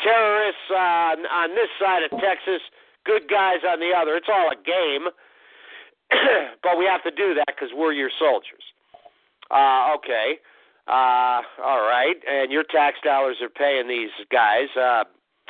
[0.00, 2.64] terrorists uh, on this side of Texas,
[3.04, 4.16] good guys on the other.
[4.16, 5.12] It's all a game,
[6.64, 8.64] but we have to do that because we're your soldiers.
[9.50, 10.40] Uh, okay.
[10.88, 14.68] Uh, all right, and your tax dollars are paying these guys.
[14.80, 15.04] Uh,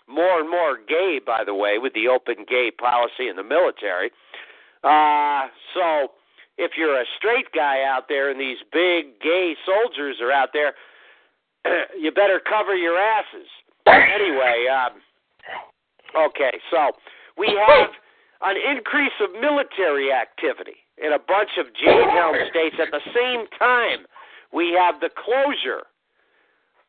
[0.08, 4.10] more and more gay, by the way, with the open gay policy in the military.
[4.86, 6.14] Uh, so
[6.58, 10.74] if you're a straight guy out there and these big gay soldiers are out there,
[12.00, 13.50] you better cover your asses.
[13.86, 15.02] Anyway, um,
[16.14, 16.92] okay, so
[17.36, 17.90] we have
[18.42, 23.46] an increase of military activity in a bunch of Jade Helm states at the same
[23.58, 24.06] time.
[24.52, 25.82] We have the closure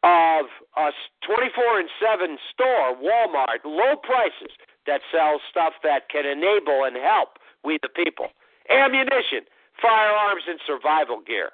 [0.03, 0.45] of
[0.77, 0.93] a
[1.25, 4.53] 24 and 7 store, Walmart, low prices
[4.85, 8.27] that sells stuff that can enable and help we the people.
[8.71, 9.43] Ammunition,
[9.81, 11.51] firearms, and survival gear.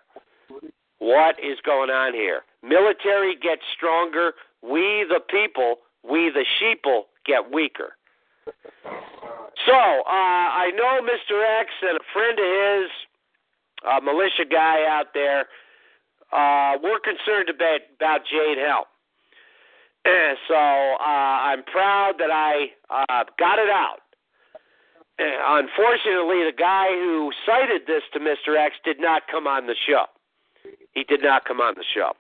[0.99, 2.41] What is going on here?
[2.62, 4.34] Military gets stronger.
[4.62, 7.97] We the people, we the sheeple, get weaker.
[9.65, 11.41] So uh, I know Mr.
[11.60, 12.91] X and a friend of his,
[13.89, 15.47] a militia guy out there,
[16.32, 18.86] uh, we're concerned about, about Jade Helm.
[20.47, 24.03] so uh, I'm proud that I uh, got it out.
[25.19, 28.58] Unfortunately, the guy who cited this to Mr.
[28.58, 30.06] X did not come on the show.
[30.93, 32.13] He did not come on the show.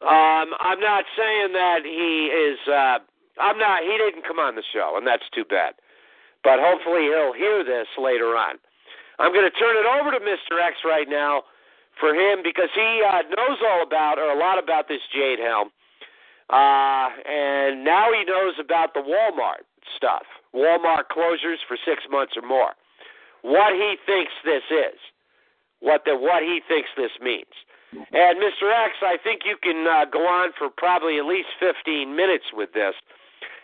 [0.00, 2.58] Um, I'm not saying that he is.
[2.66, 2.98] Uh,
[3.38, 3.82] I'm not.
[3.82, 5.74] He didn't come on the show, and that's too bad.
[6.42, 8.56] But hopefully, he'll hear this later on.
[9.18, 10.56] I'm going to turn it over to Mr.
[10.56, 11.44] X right now
[12.00, 15.68] for him because he uh, knows all about or a lot about this Jade Helm,
[16.48, 22.46] uh, and now he knows about the Walmart stuff, Walmart closures for six months or
[22.46, 22.72] more.
[23.42, 24.98] What he thinks this is,
[25.80, 27.54] what the what he thinks this means.
[27.92, 28.70] And Mr.
[28.70, 32.72] X, I think you can uh, go on for probably at least 15 minutes with
[32.72, 32.94] this.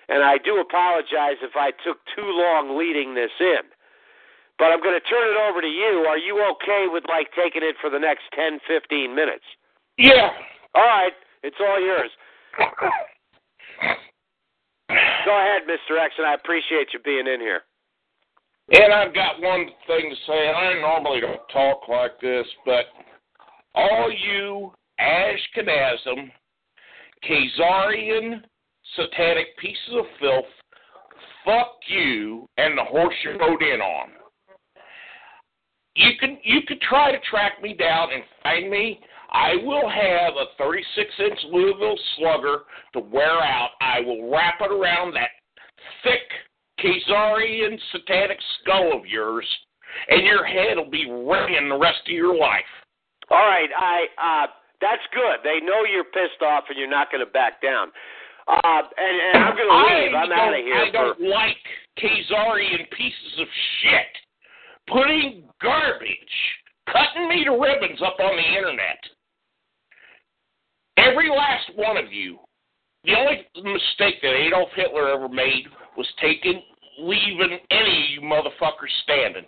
[0.09, 3.63] And I do apologize if I took too long leading this in.
[4.59, 6.07] But I'm going to turn it over to you.
[6.09, 9.45] Are you okay with like taking it for the next 10, 15 minutes?
[9.99, 10.31] Yeah.
[10.75, 11.13] All right.
[11.43, 12.11] It's all yours.
[15.27, 16.03] Go ahead, Mr.
[16.03, 17.63] X, and I appreciate you being in here.
[18.71, 20.49] And I've got one thing to say.
[20.49, 22.87] and I normally don't talk like this, but
[23.75, 26.31] all you Ashkenazim,
[27.29, 28.41] Khazarian,
[28.97, 30.47] satanic pieces of filth,
[31.45, 34.09] fuck you and the horse you rode in on
[35.97, 39.01] you can you could try to track me down and find me.
[39.31, 42.59] I will have a 36 inch Louisville slugger
[42.95, 43.71] to wear out.
[43.81, 45.31] I will wrap it around that
[46.03, 46.23] thick
[46.81, 49.47] Khazarian satanic skull of yours,
[50.09, 52.69] and your head will be ringing the rest of your life.
[53.31, 54.47] All right, I uh,
[54.81, 55.41] that's good.
[55.43, 57.89] They know you're pissed off and you're not going to back down.
[58.47, 60.15] Uh, and, and I'm going to leave.
[60.15, 60.77] I'm out of here.
[60.77, 61.27] I don't for...
[61.27, 61.59] like
[61.99, 63.49] Khazarian pieces of
[63.83, 64.13] shit
[64.89, 66.37] putting garbage,
[66.87, 68.99] cutting me to ribbons up on the internet.
[70.97, 72.39] Every last one of you.
[73.05, 75.65] The only mistake that Adolf Hitler ever made
[75.97, 76.63] was taking,
[76.99, 79.45] leaving any of you motherfuckers standing.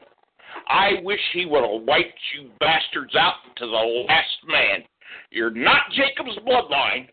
[0.68, 4.84] I wish he would have wiped you bastards out to the last man.
[5.30, 7.08] You're not Jacob's bloodline.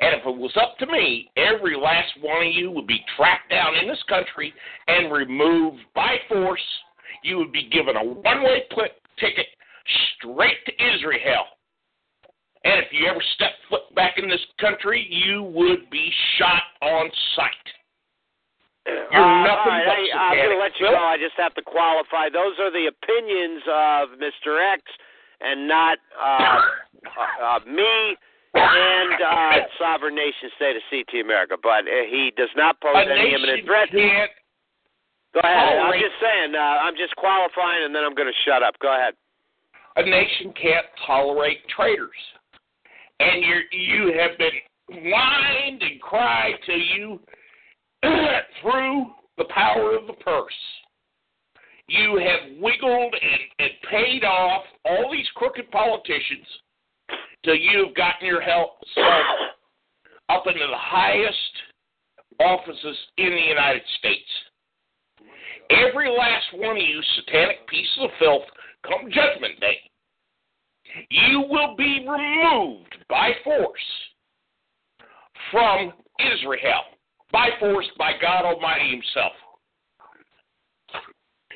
[0.00, 3.50] And if it was up to me, every last one of you would be tracked
[3.50, 4.52] down in this country
[4.88, 6.60] and removed by force
[7.22, 8.62] you would be given a one way
[9.18, 9.46] ticket
[10.16, 11.44] straight to Israel.
[12.64, 17.10] And if you ever step foot back in this country, you would be shot on
[17.34, 17.66] sight.
[18.86, 21.04] You're uh, nothing right, but I, I'm going to let you know.
[21.04, 22.28] I just have to qualify.
[22.28, 24.60] Those are the opinions of Mr.
[24.60, 24.82] X
[25.40, 28.16] and not uh, uh, uh, me
[28.54, 33.08] and uh, sovereign nation state of CT America, but uh, he does not pose A
[33.08, 33.88] any imminent threat.
[33.90, 34.30] can't
[35.32, 35.78] Go ahead.
[35.78, 36.54] I'm just saying.
[36.54, 38.74] Uh, I'm just qualifying, and then I'm going to shut up.
[38.82, 39.14] Go ahead.
[39.96, 42.18] a nation can't tolerate traitors.
[43.20, 44.50] And you you have been
[44.88, 47.20] whined and cried to you
[48.62, 49.06] through
[49.36, 50.52] the power of the purse.
[51.86, 56.46] You have wiggled and, and paid off all these crooked politicians
[57.44, 58.70] till you've gotten your help
[60.30, 61.36] up into the highest
[62.40, 64.30] offices in the United States.
[65.68, 68.44] Every last one of you satanic pieces of filth
[68.86, 69.89] come judgment day
[71.10, 73.80] you will be removed by force
[75.50, 76.82] from Israel,
[77.32, 79.32] by force by God Almighty Himself.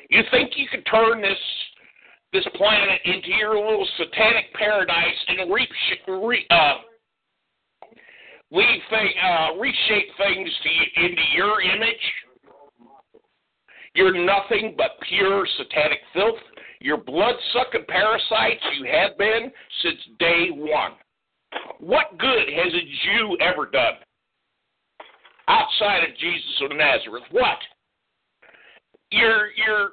[0.09, 1.37] You think you can turn this
[2.33, 5.69] this planet into your little satanic paradise and reap,
[6.07, 6.73] re, uh,
[8.51, 11.95] uh, reshape things to into your image?
[13.95, 16.35] You're nothing but pure satanic filth.
[16.81, 18.63] You're blood sucking parasites.
[18.77, 19.51] You have been
[19.83, 20.91] since day one.
[21.79, 23.93] What good has a Jew ever done
[25.47, 27.23] outside of Jesus of Nazareth?
[27.31, 27.57] What?
[29.11, 29.89] Your your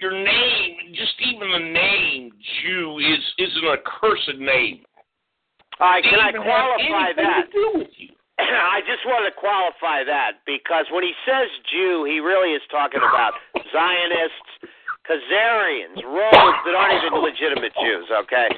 [0.00, 4.80] your name, just even the name Jew, is is an accursed name.
[5.80, 7.46] All right, can I Doesn't even have qualify that?
[7.46, 8.08] To do with you.
[8.38, 13.00] I just want to qualify that because when he says Jew, he really is talking
[13.00, 13.32] about
[13.72, 14.52] Zionists,
[15.06, 18.50] Khazarians, rogues that aren't even legitimate Jews, okay?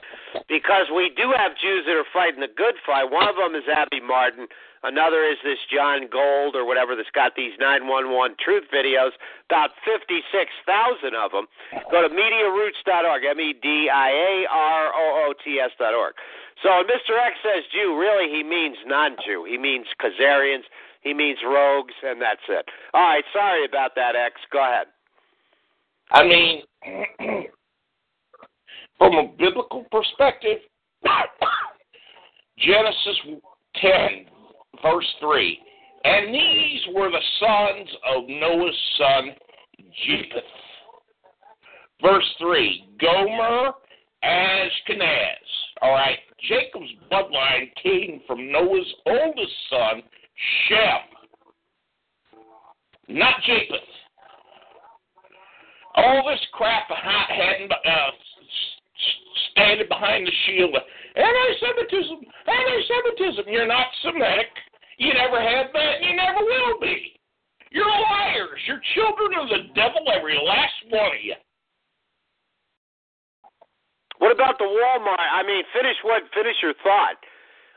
[0.48, 3.12] Because we do have Jews that are fighting the good fight.
[3.12, 4.48] One of them is Abby Martin.
[4.82, 9.12] Another is this John Gold or whatever that's got these 911 truth videos,
[9.50, 11.50] about 56,000 of them.
[11.90, 16.14] Go to MediaRoots.org, M E D I A R O O T S.org.
[16.62, 17.18] So when Mr.
[17.18, 19.44] X says Jew, really he means non Jew.
[19.44, 20.64] He means Khazarians,
[21.02, 22.66] he means rogues, and that's it.
[22.94, 24.40] All right, sorry about that, X.
[24.52, 24.86] Go ahead.
[26.10, 26.62] I mean,
[28.98, 30.58] from a biblical perspective,
[32.58, 33.18] Genesis
[33.76, 33.90] 10,
[34.82, 35.58] verse 3.
[36.04, 39.30] And these were the sons of Noah's son,
[40.06, 40.42] Japheth.
[42.00, 42.84] Verse 3.
[43.00, 43.72] Gomer,
[44.24, 45.48] Ashkenaz.
[45.82, 46.18] All right.
[46.48, 50.02] Jacob's bloodline came from Noah's oldest son,
[50.68, 51.18] Shem,
[53.08, 53.97] not Japheth
[55.98, 58.10] all this crap hadn't uh,
[59.50, 60.82] standing behind the shield of
[61.16, 63.44] anti-Semitism, anti-Semitism.
[63.50, 64.46] You're not Semitic.
[64.98, 65.94] You never have been.
[66.02, 67.18] You never will be.
[67.70, 68.60] You're liars.
[68.66, 71.34] You're children of the devil, every last one of you.
[74.18, 75.18] What about the Walmart?
[75.18, 76.22] I mean, finish what?
[76.34, 77.18] Finish your thought.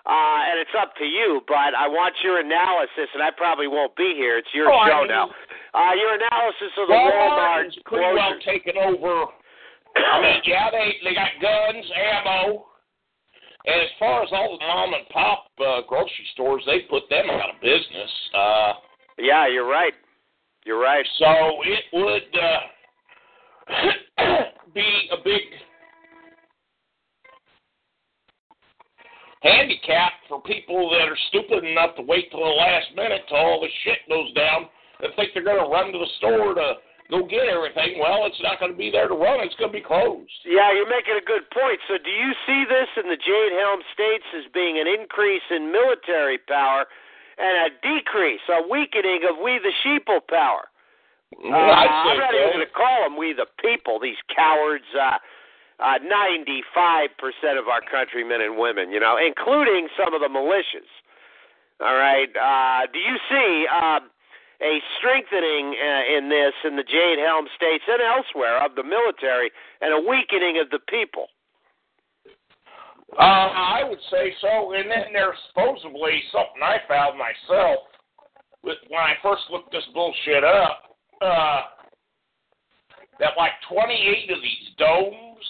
[0.06, 3.96] Uh, and it's up to you, but I want your analysis, and I probably won't
[3.96, 4.38] be here.
[4.40, 5.30] It's your Oh, I show mean- now.
[5.74, 9.26] Uh, your analysis of the Walmart Walmart pretty well taken over.
[9.96, 12.66] I mean, yeah, they they got guns, ammo,
[13.66, 17.30] and as far as all the mom and pop uh, grocery stores, they put them
[17.30, 18.12] out of business.
[18.34, 18.74] Uh,
[19.20, 19.94] Yeah, you're right.
[20.66, 21.06] You're right.
[21.20, 22.60] So it would uh,
[24.74, 25.42] be a big
[29.42, 33.62] handicap for people that are stupid enough to wait till the last minute till all
[33.62, 34.70] the shit goes down
[35.02, 36.78] and think they're going to run to the store to
[37.10, 37.98] go get everything.
[37.98, 39.42] Well, it's not going to be there to run.
[39.42, 40.32] It's going to be closed.
[40.46, 41.82] Yeah, you're making a good point.
[41.90, 45.74] So, do you see this in the Jade Helm states as being an increase in
[45.74, 46.86] military power
[47.42, 50.70] and a decrease, a weakening of we the sheeple power?
[51.34, 54.86] Uh, I'm not even going to call them we the people, these cowards.
[54.94, 55.18] Uh,
[55.82, 60.90] uh, 95% of our countrymen and women, you know, including some of the militias.
[61.82, 62.30] All right.
[62.38, 64.00] Uh, do you see uh,
[64.62, 69.50] a strengthening uh, in this in the Jade Helm states and elsewhere of the military
[69.82, 71.26] and a weakening of the people?
[73.18, 74.74] Uh, I would say so.
[74.74, 77.80] And then there's supposedly something I found myself
[78.64, 80.96] with when I first looked this bullshit up.
[81.20, 81.62] Uh,
[83.20, 85.46] that like 28 of these domes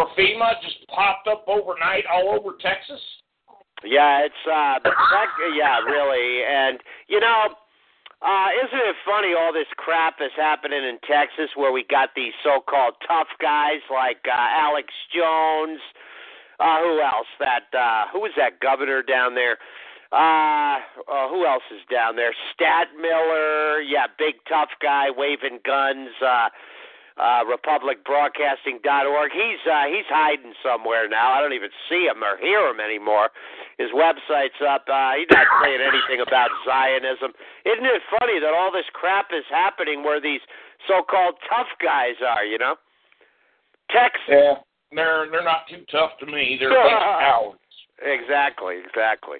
[0.00, 3.00] for FEMA just popped up overnight all over Texas.
[3.84, 6.44] Yeah, it's uh that, yeah, really.
[6.44, 6.78] And
[7.08, 7.48] you know,
[8.22, 12.32] uh isn't it funny all this crap is happening in Texas where we got these
[12.42, 15.80] so-called tough guys like uh Alex Jones,
[16.60, 17.28] uh who else?
[17.38, 19.58] That uh who was that governor down there?
[20.12, 22.34] Uh, uh who else is down there?
[22.52, 26.48] Stat Miller, yeah, big tough guy waving guns, uh
[27.20, 29.30] uh, republicbroadcasting.org.
[29.32, 31.36] He's uh, he's hiding somewhere now.
[31.36, 33.28] I don't even see him or hear him anymore.
[33.76, 34.88] His website's up.
[34.88, 37.36] Uh, he's not saying anything about Zionism.
[37.68, 40.40] Isn't it funny that all this crap is happening where these
[40.88, 42.44] so-called tough guys are?
[42.44, 42.76] You know,
[43.92, 44.24] Texas.
[44.28, 44.54] Yeah,
[44.92, 46.56] they're they're not too tough to me.
[46.58, 47.60] They're a bunch of cowards.
[48.00, 49.38] Exactly, exactly.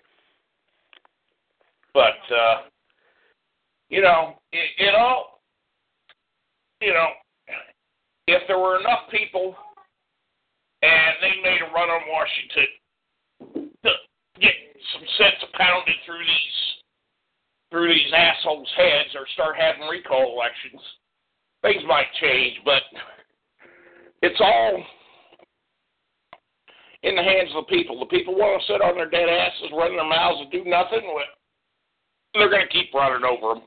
[1.95, 2.68] But uh,
[3.89, 5.41] you know, it, it all,
[6.81, 7.09] you know,
[8.27, 9.55] if there were enough people
[10.83, 12.71] and they made a run on Washington
[13.85, 13.91] to
[14.41, 14.55] get
[14.95, 16.59] some sense pounded through these
[17.71, 20.83] through these assholes' heads or start having recall elections,
[21.62, 22.83] things might change, but
[24.23, 24.83] it's all
[27.03, 27.99] in the hands of the people.
[28.01, 31.01] The people want to sit on their dead asses, run their mouths, and do nothing.
[32.35, 33.64] They're going to keep running over them.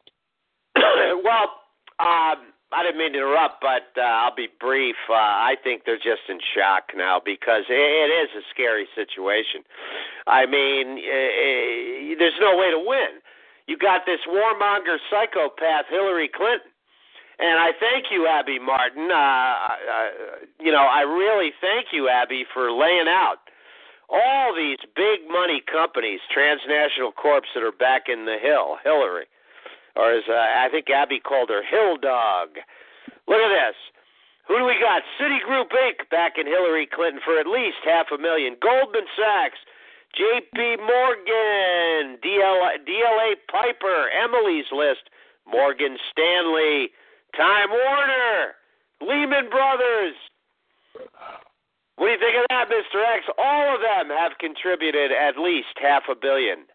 [1.24, 1.64] well,
[2.00, 4.98] um, I didn't mean to interrupt, but uh, I'll be brief.
[5.10, 9.62] Uh, I think they're just in shock now because it, it is a scary situation.
[10.26, 13.22] I mean, uh, there's no way to win.
[13.68, 16.74] You got this warmonger psychopath, Hillary Clinton.
[17.40, 19.10] And I thank you, Abby Martin.
[19.10, 20.10] Uh, uh,
[20.60, 23.38] you know, I really thank you, Abby, for laying out
[24.10, 29.26] all these big money companies, transnational corps that are back in the hill, Hillary
[29.96, 32.58] or as uh, I think Abby called her, Hill Dog.
[33.28, 33.78] Look at this.
[34.48, 35.04] Who do we got?
[35.16, 36.10] Citigroup Inc.
[36.12, 38.58] back in Hillary Clinton for at least half a million.
[38.62, 39.60] Goldman Sachs,
[40.16, 40.84] J.P.
[40.84, 45.10] Morgan, DL, DLA Piper, Emily's List,
[45.48, 46.92] Morgan Stanley,
[47.38, 48.60] Time Warner,
[49.00, 50.16] Lehman Brothers.
[51.96, 53.00] What do you think of that, Mr.
[53.16, 53.26] X?
[53.38, 56.66] All of them have contributed at least half a billion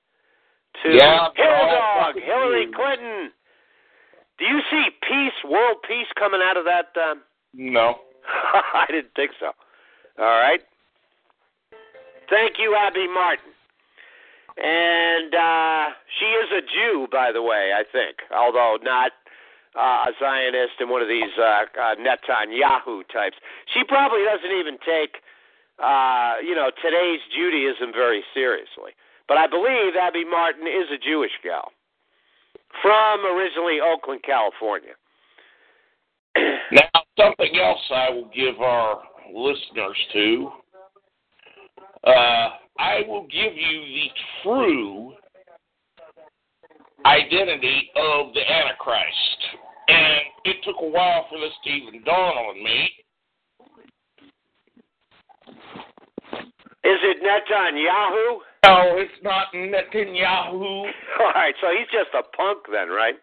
[0.84, 3.30] to yeah, Hill Dog, Hillary Clinton.
[4.38, 6.94] Do you see peace, world peace coming out of that?
[7.00, 7.22] Um...
[7.54, 7.96] No.
[8.74, 9.50] I didn't think so.
[10.18, 10.60] All right.
[12.30, 13.52] Thank you, Abby Martin.
[14.58, 19.12] And uh, she is a Jew, by the way, I think, although not
[19.78, 23.36] uh, a Zionist and one of these uh, uh, Netanyahu types.
[23.72, 25.22] She probably doesn't even take,
[25.78, 28.98] uh, you know, today's Judaism very seriously.
[29.28, 31.70] But I believe Abby Martin is a Jewish gal
[32.82, 34.94] from originally Oakland, California.
[36.72, 39.02] now, something else I will give our
[39.32, 40.50] listeners to.
[42.04, 42.48] Uh,
[42.78, 44.06] I will give you the
[44.42, 45.12] true
[47.04, 49.58] identity of the Antichrist.
[49.88, 52.90] And it took a while for this to even dawn on me.
[56.84, 58.38] Is it Netanyahu?
[58.68, 60.52] No, it's not Netanyahu.
[61.20, 63.14] All right, so he's just a punk then, right?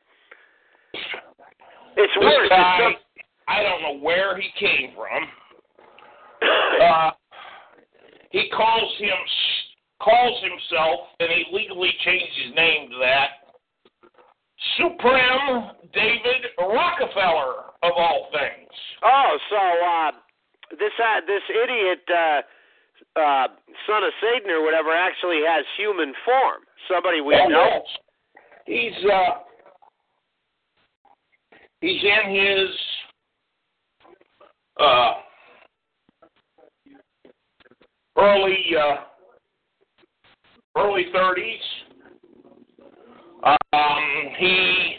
[1.97, 2.49] It's this worse.
[2.49, 2.91] Guy,
[3.47, 5.27] I don't know where he came from.
[6.75, 7.11] Uh,
[8.31, 9.15] he calls him
[10.01, 13.29] calls himself, and he legally changed his name to that.
[14.77, 18.69] Supreme David Rockefeller of all things.
[19.03, 20.11] Oh, so uh,
[20.71, 22.41] this uh, this idiot uh,
[23.15, 23.47] uh,
[23.87, 26.61] son of Satan or whatever actually has human form.
[26.89, 27.81] Somebody we oh, know.
[28.65, 29.39] He's uh,
[31.81, 32.69] he's in his
[34.79, 35.13] uh,
[38.17, 38.95] early uh,
[40.77, 41.61] early thirties.
[43.43, 43.51] Um,
[44.39, 44.97] he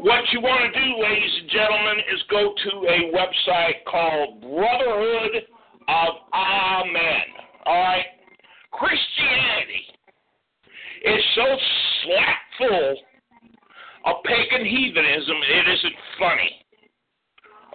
[0.00, 5.42] What you want to do, ladies and gentlemen, is go to a website called Brotherhood
[5.88, 7.26] of Amen.
[7.66, 8.06] All right?
[8.72, 9.84] Christianity
[11.04, 11.44] is so
[12.02, 12.96] slap full
[14.06, 16.64] of pagan heathenism, it isn't funny.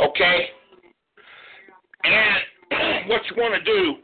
[0.01, 0.49] Okay?
[2.05, 3.97] And what you want to do,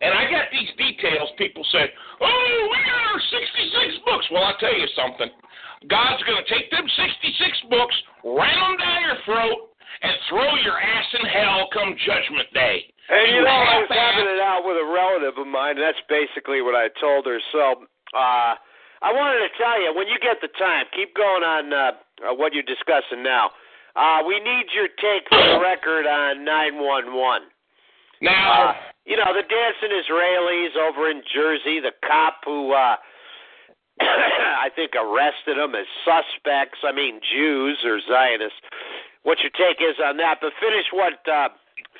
[0.00, 1.90] and I got these details, people say,
[2.20, 4.26] oh, we got our 66 books.
[4.30, 5.30] Well, I'll tell you something.
[5.90, 10.78] God's going to take them 66 books, ram them down your throat, and throw your
[10.78, 12.86] ass in hell come Judgment Day.
[13.10, 15.78] And you, you know, I was having it out with a relative of mine.
[15.78, 17.40] And that's basically what I told her.
[17.50, 18.54] So, uh,
[19.00, 21.78] I wanted to tell you when you get the time, keep going on uh,
[22.26, 23.50] uh, what you're discussing now.
[23.94, 27.48] Uh, we need your take for the record on 911.
[28.20, 28.74] Now, uh,
[29.08, 32.96] you know the dancing Israelis over in Jersey, the cop who uh,
[34.00, 36.78] I think arrested them as suspects.
[36.84, 38.60] I mean, Jews or Zionists.
[39.22, 40.38] What your take is on that?
[40.40, 41.48] But finish what uh,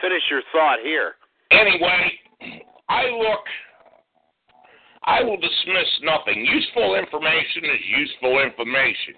[0.01, 1.15] finish your thought here.
[1.51, 2.13] Anyway,
[2.89, 3.45] I look.
[5.05, 6.45] I will dismiss nothing.
[6.45, 9.15] Useful information is useful information.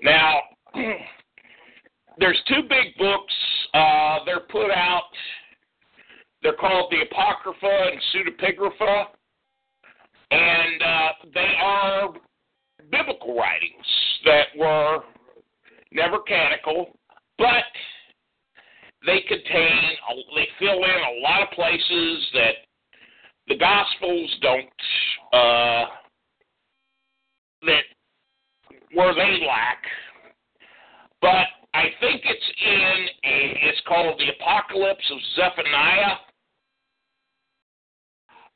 [0.00, 0.40] Now,
[2.18, 3.34] there's two big books.
[3.74, 5.12] Uh, they're put out.
[6.42, 9.04] They're called the Apocrypha and Pseudepigrapha,
[10.30, 12.14] and uh, they are
[12.90, 13.86] biblical writings
[14.24, 15.00] that were
[15.92, 16.98] never canonical,
[17.38, 17.64] but
[19.06, 19.82] they contain,
[20.34, 22.54] they fill in a lot of places that
[23.48, 24.68] the Gospels don't,
[25.32, 25.84] uh,
[27.66, 27.82] that
[28.94, 29.82] where they lack.
[31.20, 36.16] But I think it's in a, it's called the Apocalypse of Zephaniah.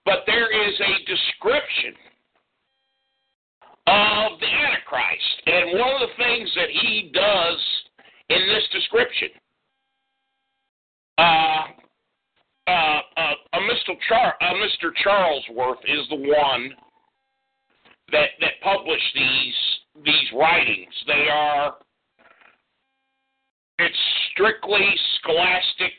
[0.06, 1.94] But there is a description
[3.88, 5.42] of the Antichrist.
[5.46, 7.58] And one of the things that he does
[8.30, 9.28] in this description,
[11.18, 11.64] uh,
[12.68, 13.94] uh, uh, uh Mr.
[14.12, 14.90] Uh, Mr.
[15.04, 16.70] Charlesworth is the one
[18.12, 20.94] that that published these these writings.
[21.08, 21.74] They are
[23.78, 23.96] it's
[24.32, 25.92] strictly scholastic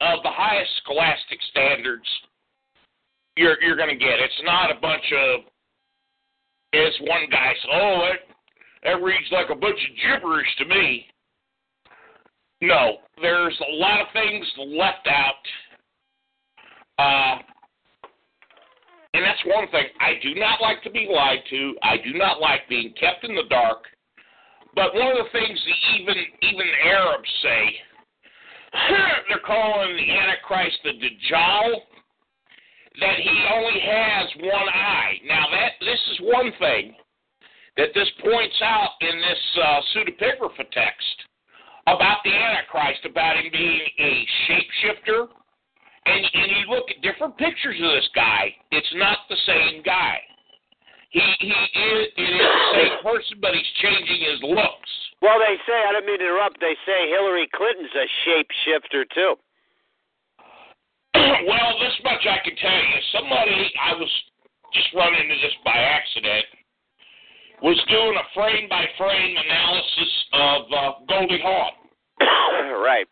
[0.00, 2.06] of the highest scholastic standards
[3.38, 4.18] you're you're going to get.
[4.18, 5.40] It's not a bunch of
[6.74, 8.20] as one guy said, "Oh, that
[8.84, 11.06] that reads like a bunch of gibberish to me."
[12.60, 15.44] No, there's a lot of things left out,
[16.98, 17.38] uh,
[19.14, 19.86] and that's one thing.
[20.00, 21.76] I do not like to be lied to.
[21.82, 23.84] I do not like being kept in the dark.
[24.74, 27.74] But one of the things that even even Arabs say,
[29.28, 31.80] they're calling the Antichrist the Dajjal
[33.00, 35.14] that he only has one eye.
[35.26, 36.94] Now that this is one thing
[37.76, 41.16] that this points out in this uh, pseudepigrapha text
[41.86, 45.28] about the Antichrist, about him being a shapeshifter.
[46.06, 50.18] And, and you look at different pictures of this guy, it's not the same guy.
[51.10, 54.92] He he is it is the same person, but he's changing his looks.
[55.22, 56.60] Well, they say I don't mean to interrupt.
[56.60, 59.34] They say Hillary Clinton's a shapeshifter too.
[61.46, 62.98] Well, this much I can tell you.
[63.12, 64.10] Somebody, I was
[64.72, 66.44] just running into this by accident,
[67.62, 71.72] was doing a frame by frame analysis of uh, Goldie Hawn.
[72.82, 73.06] right.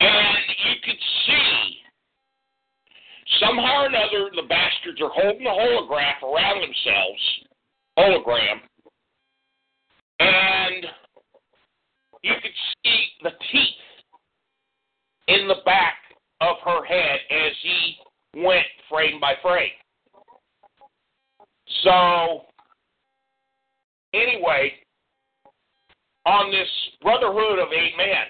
[0.00, 1.78] And you could see
[3.40, 7.22] somehow or another the bastards are holding the holograph around themselves,
[7.98, 8.60] hologram,
[10.20, 10.86] and
[12.22, 12.52] you could
[12.84, 13.84] see the teeth
[15.28, 15.94] in the back
[16.44, 17.96] of her head as he
[18.42, 19.70] went frame by frame.
[21.82, 22.42] So,
[24.12, 24.72] anyway,
[26.26, 26.68] on this
[27.02, 28.26] Brotherhood of Amen,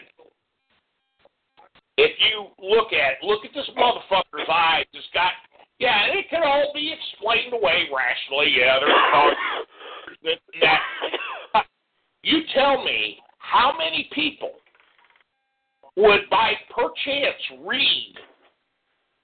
[1.96, 5.32] if you look at look at this motherfucker's eyes, it's got
[5.78, 8.54] yeah, it can all be explained away rationally.
[8.56, 8.78] Yeah,
[10.22, 11.64] there's that.
[12.22, 14.52] You tell me how many people
[15.96, 18.14] would by perchance read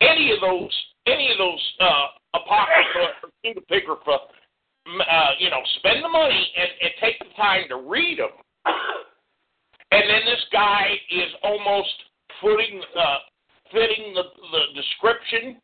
[0.01, 4.19] any of those any of those uh, apocrypha or pseudepigrapha,
[5.01, 8.31] uh, you know, spend the money and, and take the time to read them,
[9.91, 11.89] and then this guy is almost
[12.41, 13.17] footing uh,
[13.73, 15.61] fitting the, the description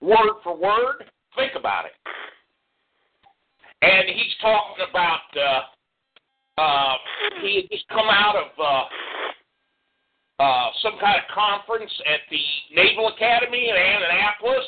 [0.00, 1.04] word for word.
[1.36, 1.92] Think about it.
[3.82, 6.94] And he's talking about uh, uh,
[7.42, 11.34] he had just come out of uh, uh, some kind of
[11.76, 12.40] conference at the
[12.74, 14.66] Naval Academy in Annapolis,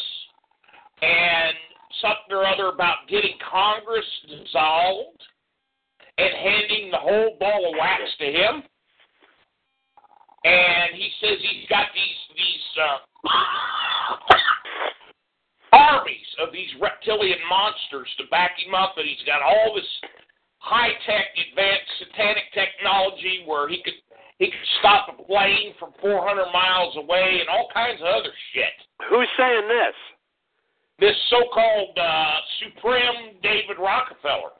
[1.02, 1.56] and
[2.02, 5.22] something or other about getting Congress dissolved
[6.18, 8.62] and handing the whole ball of wax to him.
[10.44, 12.98] And he says he's got these these uh,
[15.76, 19.88] armies of these reptilian monsters to back him up, and he's got all this
[20.58, 23.94] high tech, advanced satanic technology where he could
[24.38, 28.72] he could stop a plane from 400 miles away and all kinds of other shit.
[29.12, 29.96] Who's saying this?
[30.98, 32.34] This so-called uh,
[32.64, 34.56] Supreme David Rockefeller.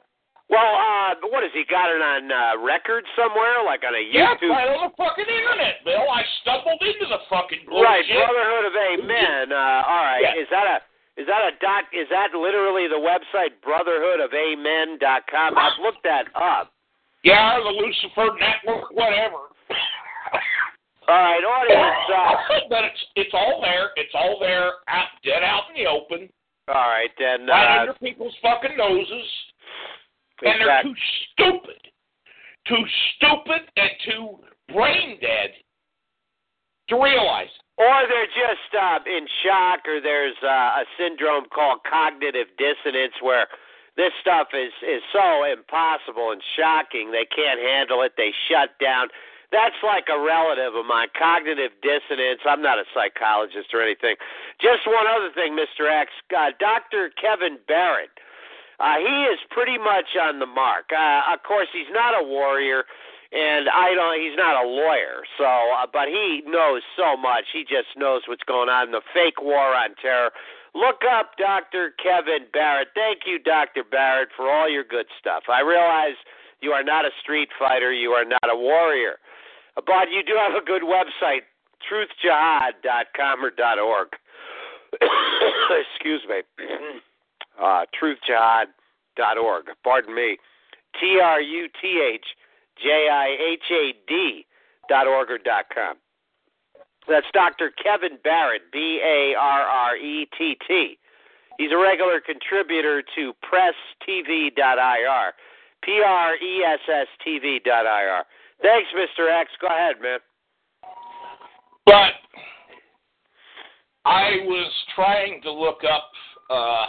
[0.49, 4.41] Well, uh, what has he got it on uh, record somewhere, like on a YouTube?
[4.41, 6.05] Yeah, right on the fucking internet, Bill.
[6.09, 7.85] I stumbled into the fucking bullshit.
[7.85, 9.45] Right, Brotherhood of Amen.
[9.53, 10.41] Uh, all right, Yeah.
[10.41, 10.77] is that a
[11.21, 11.83] is that a dot?
[11.93, 15.57] Is that literally the website brotherhoodofamen.com?
[15.57, 16.71] I've looked that up.
[17.23, 19.48] Yeah, the Lucifer Network, whatever.
[21.09, 21.95] All right, audience.
[22.09, 23.89] Uh, but it's it's all there.
[23.95, 26.27] It's all there, out dead out in the open,
[26.67, 27.45] all right, then.
[27.47, 29.27] right Uh, under people's fucking noses,
[30.41, 30.95] and they're too
[31.33, 31.81] stupid,
[32.67, 32.83] too
[33.15, 34.39] stupid, and too
[34.73, 35.53] brain dead
[36.89, 37.53] to realize.
[37.77, 43.47] or they're just uh, in shock, or there's uh, a syndrome called cognitive dissonance where
[43.97, 47.11] this stuff is is so impossible and shocking.
[47.11, 48.13] They can't handle it.
[48.17, 49.07] They shut down.
[49.51, 52.41] That's like a relative of mine, cognitive dissonance.
[52.45, 54.15] I'm not a psychologist or anything.
[54.61, 55.89] Just one other thing, Mr.
[55.89, 56.11] X.
[56.29, 57.09] Uh, Dr.
[57.17, 58.13] Kevin Barrett.
[58.79, 60.93] Uh, he is pretty much on the mark.
[60.93, 62.85] Uh, of course, he's not a warrior,
[63.33, 64.21] and I don't.
[64.21, 67.45] He's not a lawyer, so uh, but he knows so much.
[67.51, 70.31] He just knows what's going on in the fake war on terror.
[70.73, 71.91] Look up Dr.
[72.01, 72.89] Kevin Barrett.
[72.93, 73.83] Thank you, Dr.
[73.83, 75.43] Barrett, for all your good stuff.
[75.49, 76.15] I realize
[76.61, 79.17] you are not a street fighter, you are not a warrior,
[79.85, 81.41] but you do have a good website,
[81.89, 83.51] truthjihad.com or
[83.81, 84.09] .org.
[85.93, 86.41] Excuse me.
[87.61, 89.65] Uh, truthjihad.org.
[89.83, 90.37] Pardon me.
[90.97, 92.25] T R U T H
[92.81, 94.45] J I H A D
[94.87, 95.97] dot org or dot com.
[97.09, 97.71] That's Dr.
[97.83, 100.97] Kevin Barrett, B A R R E T T.
[101.57, 105.33] He's a regular contributor to PressTV.ir,
[105.83, 108.23] P R E S S TV.ir.
[108.61, 109.29] Thanks, Mr.
[109.29, 109.49] X.
[109.61, 110.19] Go ahead, man.
[111.85, 112.13] But
[114.05, 116.09] I was trying to look up.
[116.49, 116.85] Uh,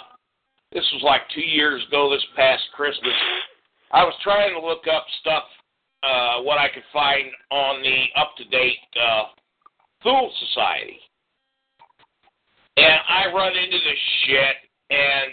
[0.72, 3.14] this was like two years ago, this past Christmas.
[3.92, 5.44] I was trying to look up stuff,
[6.02, 9.24] uh, what I could find on the up to date uh,
[10.02, 10.98] Thule Society.
[12.76, 14.56] And I run into this shit,
[14.90, 15.30] and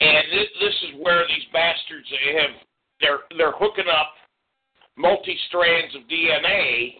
[0.00, 2.08] and this, this is where these bastards
[2.40, 2.50] have
[3.00, 4.12] they're they're hooking up
[4.96, 6.98] multi strands of DNA.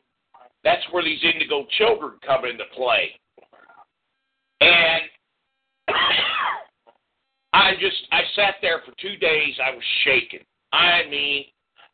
[0.65, 3.11] That's where these indigo children come into play.
[4.61, 5.03] And
[7.53, 9.55] I just I sat there for two days.
[9.65, 10.45] I was shaking.
[10.73, 11.45] I mean,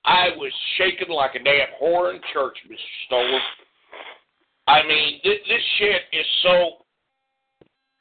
[0.04, 2.76] I was shaking like a damn whore in church, Mr.
[3.06, 3.40] Stoller.
[4.66, 6.70] I mean, this, this shit is so.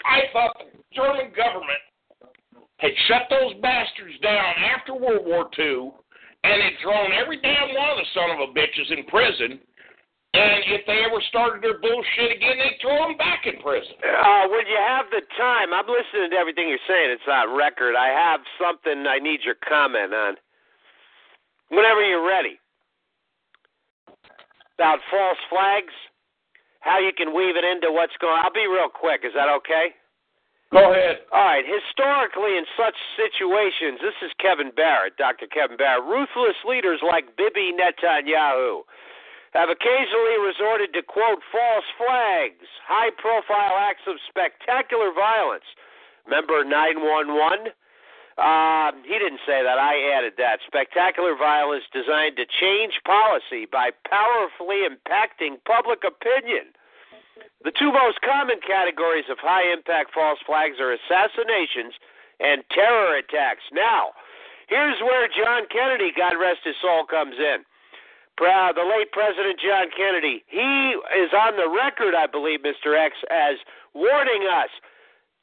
[0.05, 1.81] I thought the German government
[2.77, 5.91] had shut those bastards down after World War II
[6.43, 9.59] and had thrown every damn one of the son of a bitches in prison.
[10.31, 13.99] And if they ever started their bullshit again, they'd throw them back in prison.
[13.99, 17.11] Uh, when you have the time, I'm listening to everything you're saying.
[17.11, 17.99] It's on record.
[17.99, 20.39] I have something I need your comment on.
[21.67, 22.57] Whenever you're ready.
[24.79, 25.93] About false flags
[26.81, 28.45] how you can weave it into what's going on.
[28.45, 29.21] I'll be real quick.
[29.23, 29.93] Is that okay?
[30.71, 31.27] Go ahead.
[31.33, 31.67] All right.
[31.67, 35.47] Historically, in such situations, this is Kevin Barrett, Dr.
[35.47, 36.07] Kevin Barrett.
[36.07, 38.87] Ruthless leaders like Bibi Netanyahu
[39.51, 45.67] have occasionally resorted to, quote, false flags, high profile acts of spectacular violence.
[46.23, 47.75] Remember 911?
[48.39, 49.75] Uh, he didn't say that.
[49.75, 50.63] I added that.
[50.65, 56.71] Spectacular violence designed to change policy by powerfully impacting public opinion.
[57.63, 61.93] The two most common categories of high impact false flags are assassinations
[62.39, 63.63] and terror attacks.
[63.71, 64.11] Now,
[64.67, 67.63] here's where John Kennedy, God rest his soul, comes in.
[68.37, 72.97] The late President John Kennedy, he is on the record, I believe, Mr.
[72.97, 73.57] X, as
[73.93, 74.69] warning us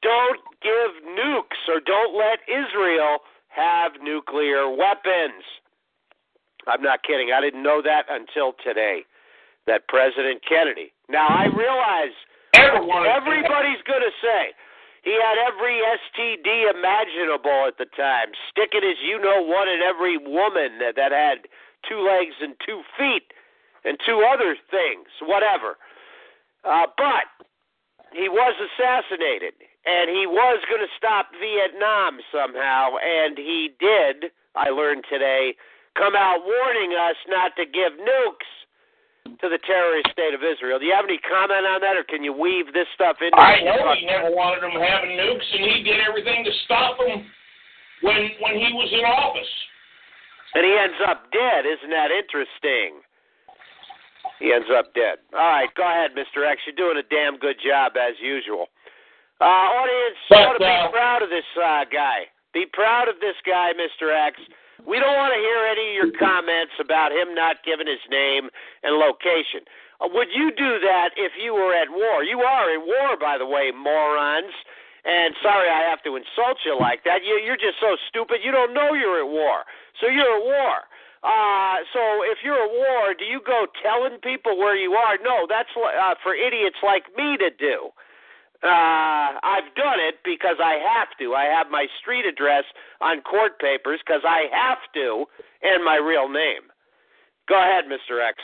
[0.02, 3.18] don't give nukes or don't let Israel
[3.48, 5.44] have nuclear weapons.
[6.66, 7.30] I'm not kidding.
[7.32, 9.04] I didn't know that until today.
[9.66, 10.92] That President Kennedy.
[11.08, 12.14] Now I realize
[12.54, 14.52] everybody's going to say
[15.02, 20.18] he had every STD imaginable at the time, sticking his you know what in every
[20.18, 21.48] woman that, that had
[21.88, 23.32] two legs and two feet
[23.84, 25.80] and two other things, whatever.
[26.64, 27.30] Uh, but
[28.12, 29.54] he was assassinated
[29.86, 34.32] and he was going to stop Vietnam somehow, and he did.
[34.54, 35.54] I learned today
[35.96, 38.50] come out warning us not to give nukes
[39.36, 40.78] to the terrorist state of Israel.
[40.78, 43.36] Do you have any comment on that, or can you weave this stuff into?
[43.36, 47.26] I know he never wanted them having nukes, and he did everything to stop them
[48.02, 49.52] when when he was in office.
[50.54, 51.68] And he ends up dead.
[51.68, 53.04] Isn't that interesting?
[54.40, 55.18] He ends up dead.
[55.34, 56.46] All right, go ahead, Mr.
[56.46, 56.62] X.
[56.64, 58.68] You're doing a damn good job as usual.
[59.40, 62.26] Uh, audience, but, ought to be uh, proud of this uh, guy.
[62.54, 64.10] Be proud of this guy, Mr.
[64.10, 64.40] X.
[64.86, 68.50] We don't want to hear any of your comments about him not giving his name
[68.82, 69.66] and location.
[70.00, 72.22] Uh, would you do that if you were at war?
[72.22, 74.54] You are at war, by the way, morons.
[75.04, 77.24] And sorry I have to insult you like that.
[77.24, 78.44] You, you're just so stupid.
[78.44, 79.64] You don't know you're at war.
[80.00, 80.86] So you're at war.
[81.22, 85.18] Uh, so if you're at war, do you go telling people where you are?
[85.22, 87.90] No, that's uh, for idiots like me to do.
[88.62, 91.34] Uh, I've done it because I have to.
[91.34, 92.64] I have my street address
[93.00, 95.24] on court papers because I have to,
[95.62, 96.66] and my real name.
[97.48, 98.18] Go ahead, Mr.
[98.18, 98.36] X.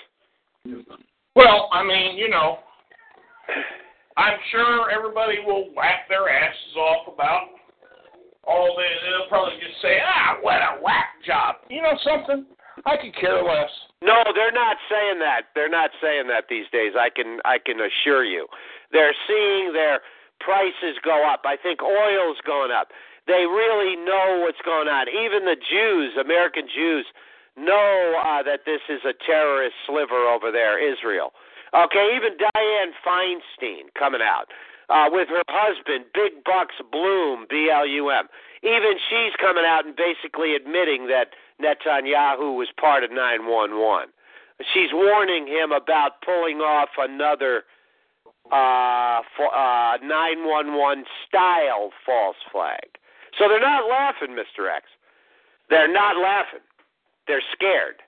[1.35, 2.59] Well, I mean, you know,
[4.17, 7.49] I'm sure everybody will whack their asses off about
[8.47, 8.87] all this.
[9.03, 11.57] They'll probably just say, ah, what a whack job.
[11.69, 12.47] You know something?
[12.87, 13.71] I could care less.
[14.03, 15.49] No, they're not saying that.
[15.55, 16.93] They're not saying that these days.
[16.99, 18.47] I can I can assure you.
[18.93, 20.01] They're seeing their
[20.41, 21.43] prices go up.
[21.45, 22.89] I think oil's going up.
[23.27, 25.09] They really know what's going on.
[25.09, 27.07] Even the Jews, American Jews,
[27.57, 31.33] know uh, that this is a terrorist sliver over there, Israel.
[31.73, 34.53] Okay, even Dianne Feinstein coming out
[34.91, 38.29] uh, with her husband, Big Bucks Blum, B L U M.
[38.63, 44.09] Even she's coming out and basically admitting that Netanyahu was part of 911.
[44.73, 47.65] She's warning him about pulling off another
[48.53, 52.87] uh, uh, 911 style false flag.
[53.39, 54.71] So they're not laughing, Mr.
[54.71, 54.87] X.
[55.71, 56.63] They're not laughing.
[57.27, 58.03] They're scared.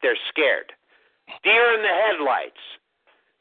[0.00, 0.72] They're scared.
[1.44, 2.62] Deer in the headlights.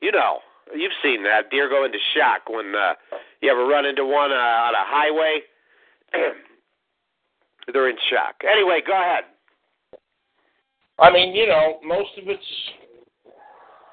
[0.01, 0.39] You know,
[0.75, 1.51] you've seen that.
[1.51, 2.93] Deer go into shock when uh,
[3.41, 5.41] you ever run into one uh, on a highway.
[7.71, 8.41] They're in shock.
[8.49, 9.23] Anyway, go ahead.
[11.01, 12.43] I mean, you know, most of it's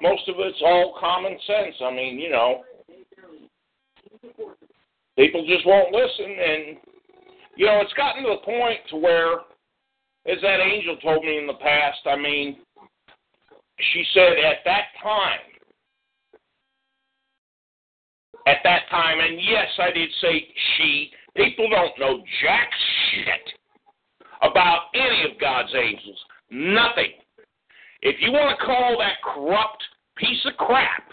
[0.01, 1.75] most of it's all common sense.
[1.83, 2.61] I mean, you know,
[5.17, 6.77] people just won't listen, and
[7.57, 9.33] you know, it's gotten to the point to where,
[10.27, 12.57] as that angel told me in the past, I mean,
[13.91, 15.39] she said at that time,
[18.45, 20.47] at that time, and yes, I did say
[20.77, 21.11] she.
[21.35, 22.69] People don't know jack
[23.11, 23.53] shit
[24.41, 26.17] about any of God's angels.
[26.51, 27.11] Nothing.
[28.01, 29.83] If you want to call that corrupt
[30.17, 31.09] piece of crap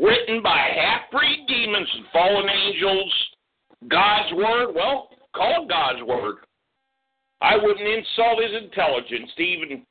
[0.00, 3.12] written by half breed demons and fallen angels
[3.88, 6.36] God's word, well, call it God's word.
[7.40, 9.82] I wouldn't insult his intelligence to even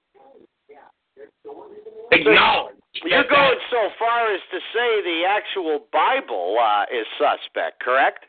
[2.12, 2.76] acknowledge.
[3.06, 8.26] You're going so far as to say the actual Bible uh, is suspect, correct?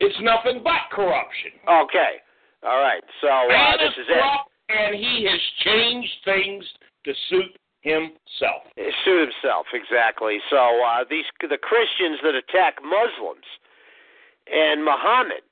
[0.00, 1.52] It's nothing but corruption.
[1.68, 2.20] Okay.
[2.62, 3.02] All right.
[3.20, 4.22] So uh, this is is it.
[4.68, 6.64] And he has changed things
[7.04, 8.66] to suit himself.
[9.04, 10.38] Suit himself exactly.
[10.50, 13.46] So uh, these the Christians that attack Muslims
[14.50, 15.46] and Muhammad.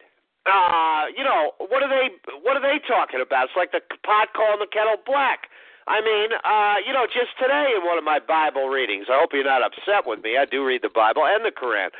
[0.44, 2.12] Uh, you know what are they?
[2.42, 3.48] What are they talking about?
[3.48, 5.48] It's like the pot calling the kettle black.
[5.86, 9.30] I mean, uh, you know, just today in one of my Bible readings, I hope
[9.32, 10.36] you're not upset with me.
[10.36, 11.92] I do read the Bible and the Quran.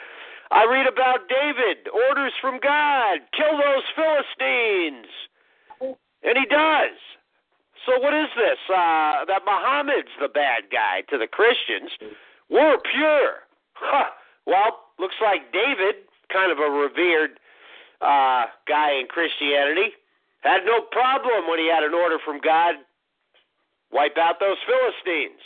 [0.51, 5.09] I read about David, orders from God, kill those Philistines.
[6.25, 6.97] And he does.
[7.87, 8.59] So what is this?
[8.69, 11.93] Uh, that Muhammad's the bad guy to the Christians.
[12.49, 13.45] We're pure.
[13.75, 14.09] Huh.
[14.47, 17.37] Well, looks like David, kind of a revered
[18.01, 19.93] uh, guy in Christianity,
[20.41, 22.77] had no problem when he had an order from God
[23.93, 25.41] wipe out those Philistines.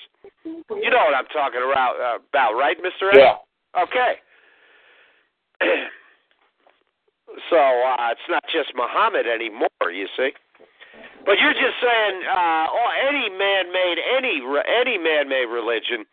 [0.44, 3.10] You know what I'm talking about, uh, about right, Mister?
[3.14, 3.36] Yeah.
[3.78, 4.18] Okay.
[7.50, 10.30] so uh, it's not just Muhammad anymore, you see.
[11.28, 16.08] But you're just saying uh, oh, any man-made any any man-made religion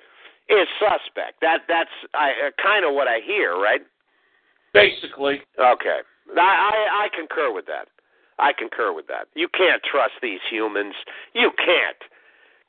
[0.51, 1.39] is suspect.
[1.39, 3.79] That that's I, uh, kind of what I hear, right?
[4.73, 5.39] Basically.
[5.55, 6.03] Okay,
[6.35, 7.87] I, I I concur with that.
[8.39, 9.31] I concur with that.
[9.39, 10.95] You can't trust these humans.
[11.31, 12.03] You can't.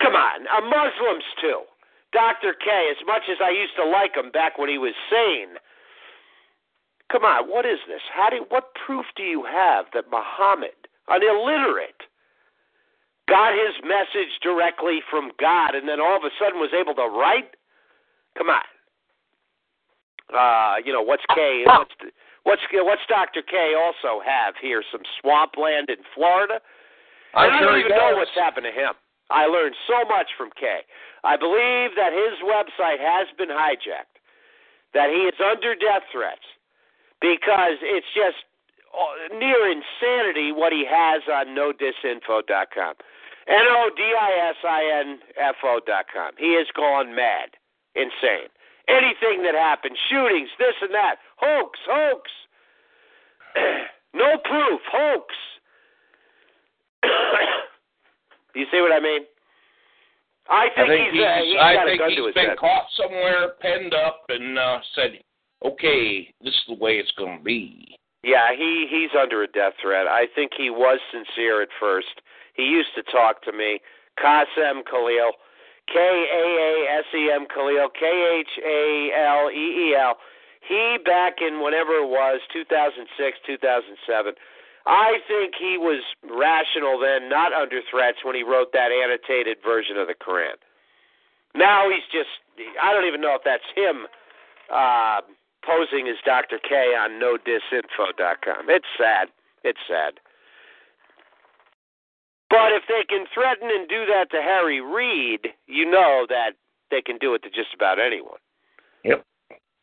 [0.01, 1.67] Come on, uh, Muslims too.
[2.13, 2.55] Dr.
[2.55, 5.59] K, as much as I used to like him back when he was sane.
[7.11, 8.07] Come on, what is this?
[8.15, 10.79] How do what proof do you have that Muhammad,
[11.09, 12.07] an illiterate,
[13.29, 17.07] got his message directly from God and then all of a sudden was able to
[17.11, 17.55] write?
[18.39, 18.67] Come on.
[20.27, 21.95] Uh, you know, what's K what's
[22.43, 23.43] what's what's Dr.
[23.43, 26.59] K also have here some swampland in Florida?
[27.35, 28.95] And I sure don't even know what's happened to him.
[29.31, 30.83] I learned so much from K.
[31.25, 34.19] I believe that his website has been hijacked,
[34.95, 36.47] that he is under death threats
[37.21, 38.39] because it's just
[39.39, 42.95] near insanity what he has on nodisinfo.com.
[43.49, 46.33] N O D I S I N F O.com.
[46.39, 47.51] He has gone mad,
[47.95, 48.51] insane.
[48.89, 52.31] Anything that happens, shootings, this and that, hoax, hoax.
[54.15, 55.35] no proof, hoax.
[58.55, 59.23] you see what I mean?
[60.49, 62.35] I think, I think he's, uh, he's I got a think gun he's to his
[62.35, 62.59] been head.
[62.59, 65.19] caught somewhere, penned up, and uh, said,
[65.65, 69.75] "Okay, this is the way it's going to be." Yeah, he he's under a death
[69.81, 70.09] threat.
[70.11, 72.27] I think he was sincere at first.
[72.55, 73.79] He used to talk to me.
[74.19, 75.39] Kaasem Khaleel,
[75.87, 78.03] K A A S E M Khaleel, K
[78.43, 80.17] H A L E E L.
[80.67, 83.07] He back in whenever it was, 2006,
[83.47, 84.35] 2007.
[84.87, 89.97] I think he was rational then, not under threats when he wrote that annotated version
[89.97, 90.59] of the Quran.
[91.55, 92.43] Now he's just,
[92.83, 94.11] I don't even know if that's him
[94.75, 95.23] uh,
[95.67, 96.59] posing as Dr.
[96.59, 98.71] K on nodisinfo.com.
[98.71, 99.29] It's sad.
[99.65, 100.21] It's sad.
[102.49, 106.53] But if they can threaten and do that to Harry Reid, you know that
[106.91, 108.39] they can do it to just about anyone.
[109.03, 109.25] Yep.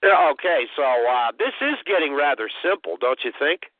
[0.03, 3.71] Okay, so uh, this is getting rather simple, don't you think?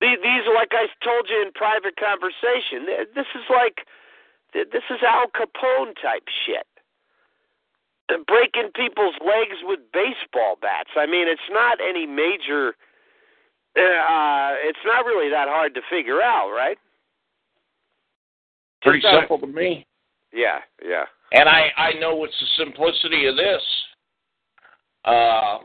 [0.00, 2.86] These, like I told you in private conversation.
[3.14, 3.86] This is like
[4.52, 6.66] this is Al Capone type shit.
[8.08, 10.90] Breaking people's legs with baseball bats.
[10.96, 12.74] I mean, it's not any major.
[13.76, 16.78] Uh, it's not really that hard to figure out, right?
[18.82, 19.86] Pretty simple to me.
[20.32, 21.04] Yeah, yeah.
[21.32, 23.62] And I I know it's the simplicity of this.
[25.04, 25.58] Uh,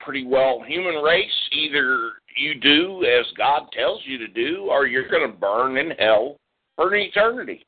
[0.00, 1.26] pretty well human race.
[1.52, 5.90] Either you do as God tells you to do, or you're going to burn in
[5.98, 6.36] hell
[6.76, 7.66] for an eternity.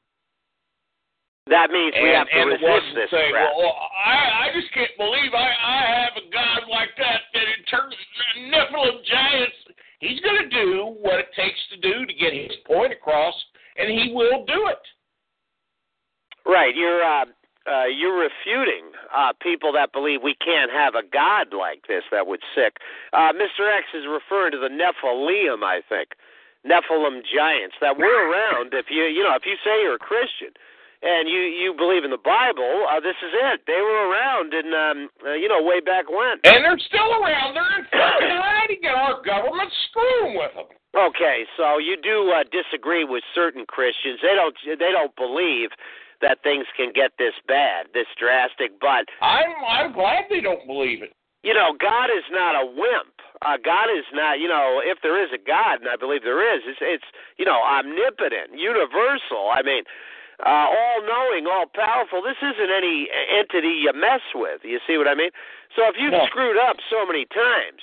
[1.46, 3.54] That means we and, have to resist this say, crap.
[3.54, 7.62] Well, I, I just can't believe I, I have a God like that that in
[7.70, 8.06] terms of
[8.50, 9.54] Nephilim giants,
[10.02, 13.34] he's going to do what it takes to do to get his point across,
[13.78, 14.82] and he will do it.
[16.42, 16.74] Right.
[16.74, 17.26] You're uh,
[17.70, 22.26] uh, you're refuting uh, people that believe we can't have a God like this that
[22.26, 22.78] would sick.
[23.12, 23.70] Uh, Mr.
[23.70, 26.10] X is referring to the Nephilim, I think,
[26.66, 28.74] Nephilim giants that were around.
[28.74, 30.50] If you you know if you say you're a Christian
[31.06, 33.62] and you you believe in the Bible, uh, this is it.
[33.66, 36.42] They were around, and um, uh, you know way back when.
[36.42, 37.54] And they're still around.
[37.54, 40.66] They're in fucking hiding, and our government's screwing with them.
[40.96, 44.18] Okay, so you do uh, disagree with certain Christians.
[44.20, 45.70] They don't they don't believe
[46.22, 48.80] that things can get this bad, this drastic.
[48.80, 51.14] But I'm I'm glad they don't believe it.
[51.46, 53.14] You know, God is not a wimp.
[53.44, 56.42] Uh, God is not, you know, if there is a God, and I believe there
[56.42, 57.04] is, it's, it's
[57.36, 59.52] you know, omnipotent, universal.
[59.52, 59.84] I mean,
[60.44, 62.20] uh, all knowing, all powerful.
[62.20, 64.60] This isn't any entity you mess with.
[64.64, 65.30] You see what I mean?
[65.74, 67.80] So if you've screwed up so many times,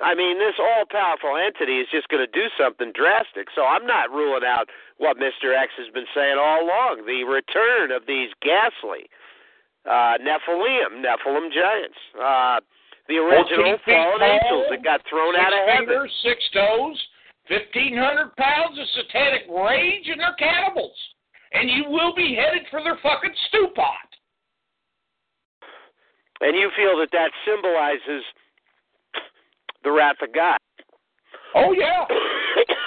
[0.00, 3.52] I mean, this all powerful entity is just going to do something drastic.
[3.54, 5.52] So I'm not ruling out what Mr.
[5.52, 9.10] X has been saying all along the return of these ghastly
[9.84, 12.00] uh, Nephilim, Nephilim giants.
[12.16, 12.60] Uh,
[13.08, 15.88] the original fallen tall, angels that got thrown out of heaven.
[15.88, 16.96] Fingers, six toes,
[17.50, 20.96] 1,500 pounds of satanic rage, and they're cannibals.
[21.52, 24.08] And you will be headed for their fucking stew pot.
[26.40, 28.24] And you feel that that symbolizes
[29.84, 30.58] the wrath of God.
[31.54, 32.06] Oh yeah.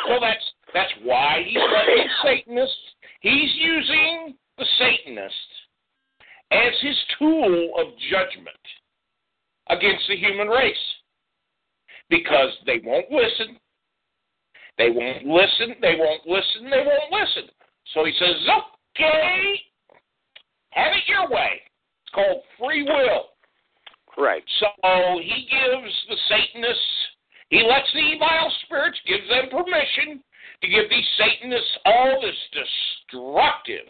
[0.07, 0.43] so that's
[0.74, 2.76] that's why he's letting Satanists.
[3.22, 5.38] He's using the Satanists
[6.51, 8.64] as his tool of judgment
[9.70, 10.76] against the human race
[12.09, 13.57] because they won't listen.
[14.78, 15.76] They won't listen.
[15.82, 16.70] They won't listen.
[16.70, 17.49] They won't listen.
[17.94, 18.36] So he says,
[18.96, 19.62] "Okay,
[20.72, 21.62] have it your way."
[22.04, 23.30] It's called free will.
[24.18, 24.44] Right.
[24.60, 27.08] So he gives the Satanists,
[27.50, 30.24] he lets the evil spirits, gives them permission
[30.62, 33.88] to give these Satanists all this destructive,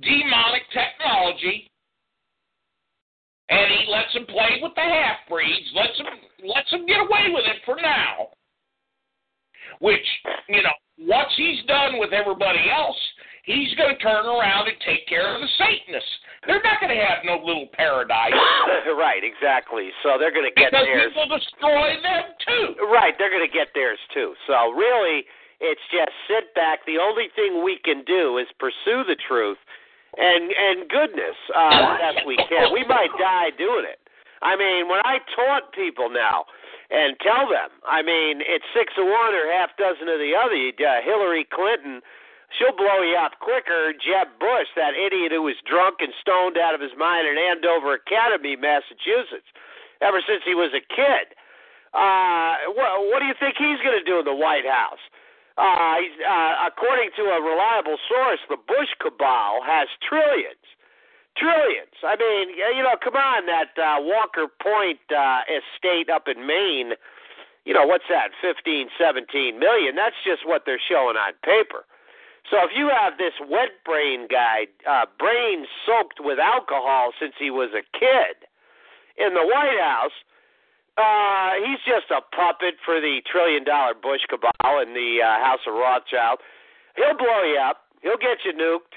[0.00, 1.70] demonic technology,
[3.48, 6.06] and he lets them play with the half breeds, lets them
[6.44, 8.28] lets them get away with it for now.
[9.80, 10.06] Which
[10.48, 12.96] you know, once he's done with everybody else,
[13.46, 16.14] he's going to turn around and take care of the Satanists.
[16.46, 18.34] They're not going to have no little paradise.
[18.98, 19.90] right, exactly.
[20.02, 21.10] So they're going to get because theirs.
[21.14, 22.66] Because will destroy them too.
[22.86, 24.34] Right, they're going to get theirs too.
[24.46, 25.26] So really,
[25.58, 26.84] it's just sit back.
[26.86, 29.58] The only thing we can do is pursue the truth
[30.16, 32.72] and and goodness uh, best we can.
[32.72, 34.00] We might die doing it.
[34.42, 36.44] I mean, when I taunt people now
[36.90, 40.54] and tell them, I mean, it's six of one or half dozen of the other.
[40.54, 42.00] Uh, Hillary Clinton
[42.56, 43.92] she'll blow you up quicker.
[43.92, 47.94] Jeb Bush, that idiot who was drunk and stoned out of his mind in Andover
[47.94, 49.48] Academy, Massachusetts,
[50.00, 51.36] ever since he was a kid.
[51.94, 55.00] Uh, what, what do you think he's going to do in the White House?
[55.56, 60.60] Uh, he's, uh, according to a reliable source, the Bush cabal has trillions.
[61.36, 61.96] Trillions.
[62.04, 66.92] I mean, you know, come on, that uh, Walker Point uh, estate up in Maine,
[67.64, 69.96] you know, what's that, fifteen, seventeen million?
[69.96, 71.84] That's just what they're showing on paper.
[72.50, 77.50] So if you have this wet brain guy, uh, brain soaked with alcohol since he
[77.50, 78.46] was a kid
[79.18, 80.14] in the White House,
[80.96, 85.60] uh, he's just a puppet for the trillion dollar Bush cabal in the uh, House
[85.66, 86.38] of Rothschild.
[86.94, 87.82] He'll blow you up.
[88.00, 88.94] He'll get you nuked.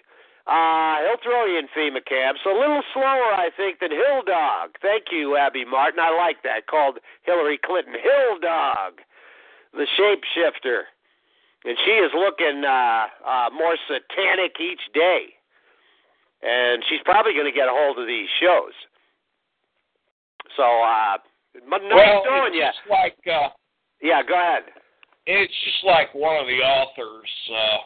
[0.48, 2.42] Uh, he'll throw you in FEMA camps.
[2.46, 4.78] A little slower, I think, than Hill Dog.
[4.82, 6.00] Thank you, Abby Martin.
[6.00, 6.68] I like that.
[6.68, 9.02] Called Hillary Clinton Hill Dog,
[9.74, 10.90] the shapeshifter
[11.66, 15.26] and she is looking uh, uh, more satanic each day.
[16.42, 18.72] And she's probably going to get a hold of these shows.
[20.56, 21.18] So, uh,
[21.68, 22.64] nice well, knowing it's you.
[22.64, 23.50] Just like, uh,
[24.02, 24.64] yeah, go ahead.
[25.28, 27.78] it's just like one of the authors uh,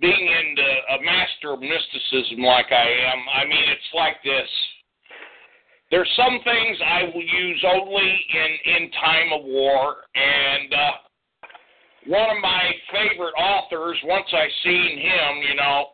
[0.00, 3.22] being into a master of mysticism like I am.
[3.32, 4.50] I mean, it's like this.
[5.90, 10.90] There's some things I will use only in in time of war, and uh,
[12.06, 13.96] one of my favorite authors.
[14.04, 15.86] Once I seen him, you know,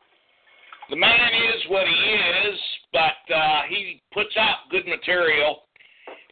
[0.91, 2.59] the man is what he is,
[2.93, 5.63] but uh, he puts out good material.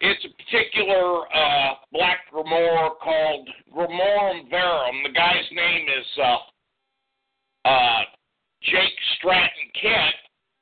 [0.01, 5.03] It's a particular uh, black grimoire called Grimorium Verum.
[5.05, 8.01] The guy's name is uh, uh,
[8.63, 10.15] Jake Stratton Kent,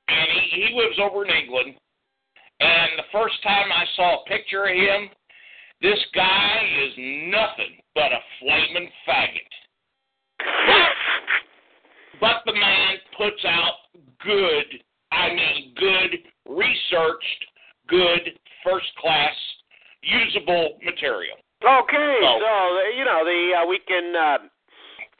[0.08, 1.74] and he, he lives over in England.
[2.60, 5.10] And the first time I saw a picture of him,
[5.82, 6.92] this guy is
[7.30, 9.52] nothing but a flaming faggot.
[12.20, 13.74] But the man puts out
[14.24, 14.64] good,
[15.12, 16.10] I mean good,
[16.48, 17.40] researched,
[17.88, 18.32] good,
[18.64, 19.34] first class,
[20.02, 21.36] usable material.
[21.62, 24.38] Okay, So- so, you know the uh, we can uh,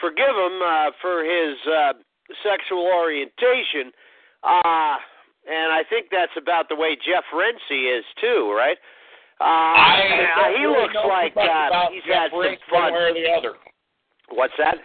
[0.00, 1.92] forgive him uh, for his uh,
[2.42, 3.90] sexual orientation,
[4.42, 4.96] uh,
[5.46, 8.78] and I think that's about the way Jeff Rense is too, right?
[9.40, 12.82] Uh, I uh, don't he looks like uh, he's Jeff had some fun.
[12.82, 13.52] one way or the other.
[14.32, 14.78] What's that?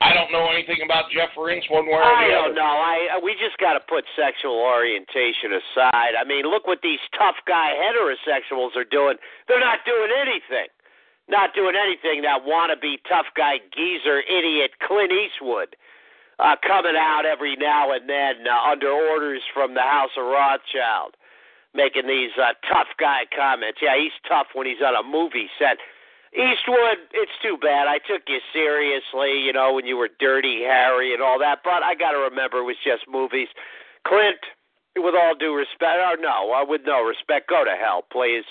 [0.00, 2.62] I don't know anything about Jeff Rense one way or I the don't other.
[2.62, 2.74] know.
[2.78, 6.14] I uh, we just got to put sexual orientation aside.
[6.14, 9.18] I mean, look what these tough guy heterosexuals are doing.
[9.50, 10.70] They're not doing anything.
[11.26, 12.22] Not doing anything.
[12.22, 15.74] That wannabe tough guy geezer idiot Clint Eastwood
[16.38, 21.14] uh, coming out every now and then uh, under orders from the House of Rothschild,
[21.74, 23.78] making these uh, tough guy comments.
[23.82, 25.78] Yeah, he's tough when he's on a movie set.
[26.32, 27.88] Eastwood, it's too bad.
[27.88, 31.82] I took you seriously, you know, when you were Dirty Harry and all that, but
[31.82, 33.48] I got to remember it was just movies.
[34.06, 34.38] Clint,
[34.96, 38.44] with all due respect, or no, uh, with no respect, go to hell, please.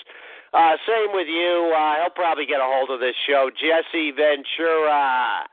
[0.52, 1.72] Uh, same with you.
[1.76, 3.50] Uh, he'll probably get a hold of this show.
[3.52, 5.44] Jesse Ventura,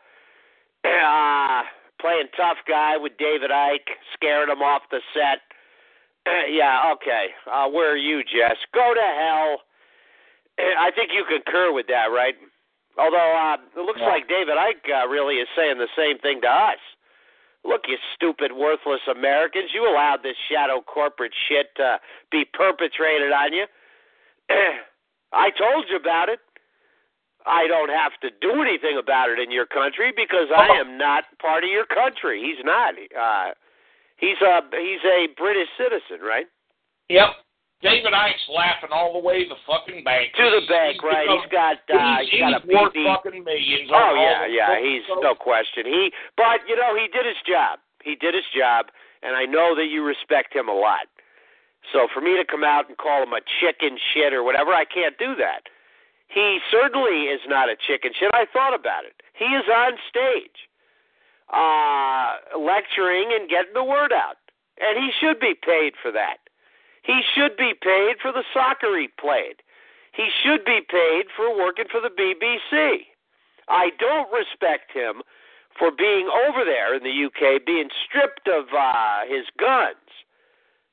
[0.85, 1.61] uh,
[1.99, 5.41] playing tough guy with David Icke, scaring him off the set.
[6.49, 7.27] yeah, okay.
[7.51, 8.57] Uh, where are you, Jess?
[8.73, 9.61] Go to hell.
[10.79, 12.35] I think you concur with that, right?
[12.97, 14.07] Although uh, it looks Yeah.
[14.09, 16.79] like David Icke uh, really is saying the same thing to us.
[17.65, 21.99] Look, you stupid, worthless Americans, you allowed this shadow corporate shit to
[22.31, 23.65] be perpetrated on you.
[25.33, 26.39] I told you about it.
[27.45, 31.25] I don't have to do anything about it in your country because I am not
[31.39, 32.41] part of your country.
[32.41, 32.95] He's not.
[32.97, 33.53] Uh,
[34.17, 36.47] he's a he's a British citizen, right?
[37.09, 37.29] Yep.
[37.83, 40.33] David Icke's laughing all the way to the fucking bank.
[40.37, 41.27] To the bank, he's right?
[41.27, 43.91] become- He's got uh, he's, he's got a worth fucking millions.
[43.93, 44.79] Oh yeah, yeah.
[44.81, 45.85] He's no question.
[45.85, 47.77] He, but you know, he did his job.
[48.01, 48.87] He did his job,
[49.21, 51.05] and I know that you respect him a lot.
[51.93, 54.85] So for me to come out and call him a chicken shit or whatever, I
[54.85, 55.69] can't do that.
[56.27, 58.31] He certainly is not a chicken shit.
[58.33, 59.21] I thought about it.
[59.33, 60.67] He is on stage,
[61.53, 64.37] uh, lecturing and getting the word out,
[64.79, 66.37] and he should be paid for that.
[67.03, 69.61] He should be paid for the soccer he played.
[70.11, 73.05] He should be paid for working for the BBC.
[73.67, 75.21] I don't respect him
[75.77, 80.07] for being over there in the UK, being stripped of uh, his guns,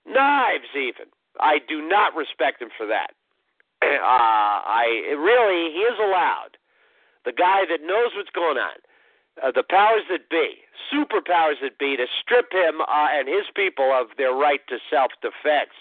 [0.07, 1.07] knives, even.
[1.41, 3.13] I do not respect him for that.
[3.83, 6.57] Uh, I really, he is allowed.
[7.25, 8.79] The guy that knows what's going on,
[9.43, 10.63] uh, the powers that be,
[10.93, 15.75] superpowers that be, to strip him uh, and his people of their right to self-defense.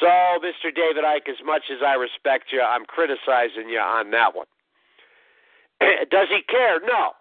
[0.00, 0.08] So,
[0.42, 0.74] Mr.
[0.74, 4.46] David Icke, as much as I respect you, I'm criticizing you on that one.
[6.10, 6.80] Does he care?
[6.80, 7.14] No.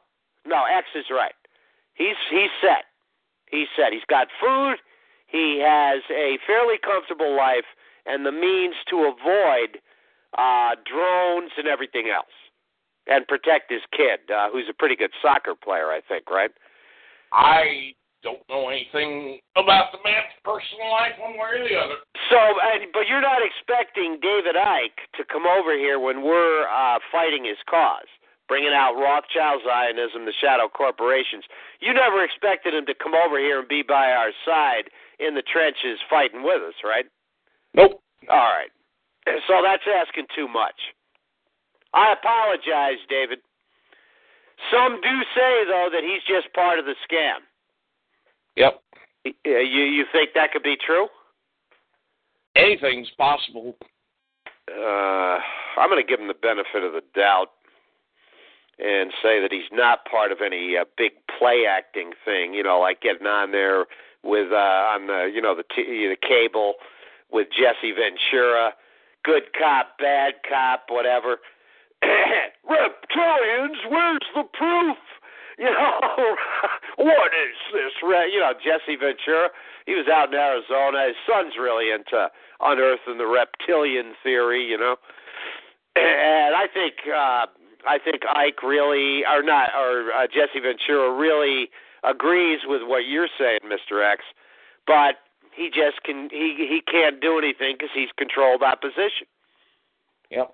[0.46, 1.36] No, X is right.
[1.94, 2.86] He's he's set.
[3.50, 3.94] He's set.
[3.94, 4.78] He's got food.
[5.28, 7.66] He has a fairly comfortable life
[8.06, 9.80] and the means to avoid
[10.38, 12.34] uh, drones and everything else,
[13.08, 16.30] and protect his kid, uh, who's a pretty good soccer player, I think.
[16.30, 16.52] Right?
[17.32, 17.94] I
[18.24, 22.00] don't know anything about the man's personal life one way or the other.
[22.32, 27.00] So, and, but you're not expecting David Icke to come over here when we're uh,
[27.12, 28.08] fighting his cause,
[28.48, 31.44] bringing out Rothschild Zionism, the shadow corporations.
[31.82, 34.88] You never expected him to come over here and be by our side
[35.20, 37.06] in the trenches fighting with us, right?
[37.74, 38.02] Nope.
[38.30, 38.70] All right.
[39.48, 40.76] So that's asking too much.
[41.94, 43.40] I apologize, David.
[44.72, 47.40] Some do say, though, that he's just part of the scam.
[48.56, 48.80] Yep.
[49.26, 51.08] Uh, You you think that could be true?
[52.56, 53.76] Anything's possible.
[54.72, 55.38] uh,
[55.78, 57.48] I'm going to give him the benefit of the doubt
[58.80, 62.54] and say that he's not part of any uh, big play acting thing.
[62.54, 63.86] You know, like getting on there
[64.24, 66.76] with uh, on the you know the t- the cable
[67.34, 68.74] with Jesse Ventura,
[69.26, 71.40] good cop, bad cop, whatever.
[72.70, 74.98] reptilians, where's the proof?
[75.58, 76.00] You know,
[76.98, 77.92] what is this?
[78.02, 79.50] You know, Jesse Ventura,
[79.86, 81.08] he was out in Arizona.
[81.08, 82.30] His son's really into
[82.62, 84.96] unearthing the reptilian theory, you know.
[85.96, 87.46] And I think uh
[87.86, 91.70] I think Icke really or not or uh, Jesse Ventura really
[92.04, 94.04] agrees with what you're saying, Mr.
[94.04, 94.24] X.
[94.88, 95.22] But
[95.56, 99.28] he just can he he can't do anything because he's controlled opposition.
[100.30, 100.54] Yep.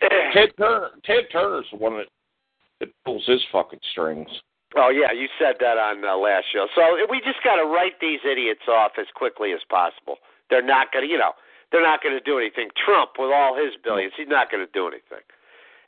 [0.32, 2.06] Ted Turner Ted Turner's the one that
[2.80, 4.28] that pulls his fucking strings.
[4.76, 6.66] Oh yeah, you said that on the last show.
[6.74, 10.18] So eh, we just got to write these idiots off as quickly as possible.
[10.50, 11.32] They're not going to, you know,
[11.72, 12.68] they're not going to do anything.
[12.76, 15.24] Trump, with all his billions, he's not going to do anything.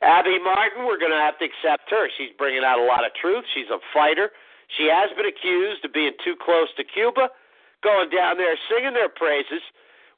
[0.01, 2.07] Abby Martin, we're going to have to accept her.
[2.17, 3.43] She's bringing out a lot of truth.
[3.53, 4.31] She's a fighter.
[4.77, 7.29] She has been accused of being too close to Cuba,
[7.83, 9.61] going down there singing their praises.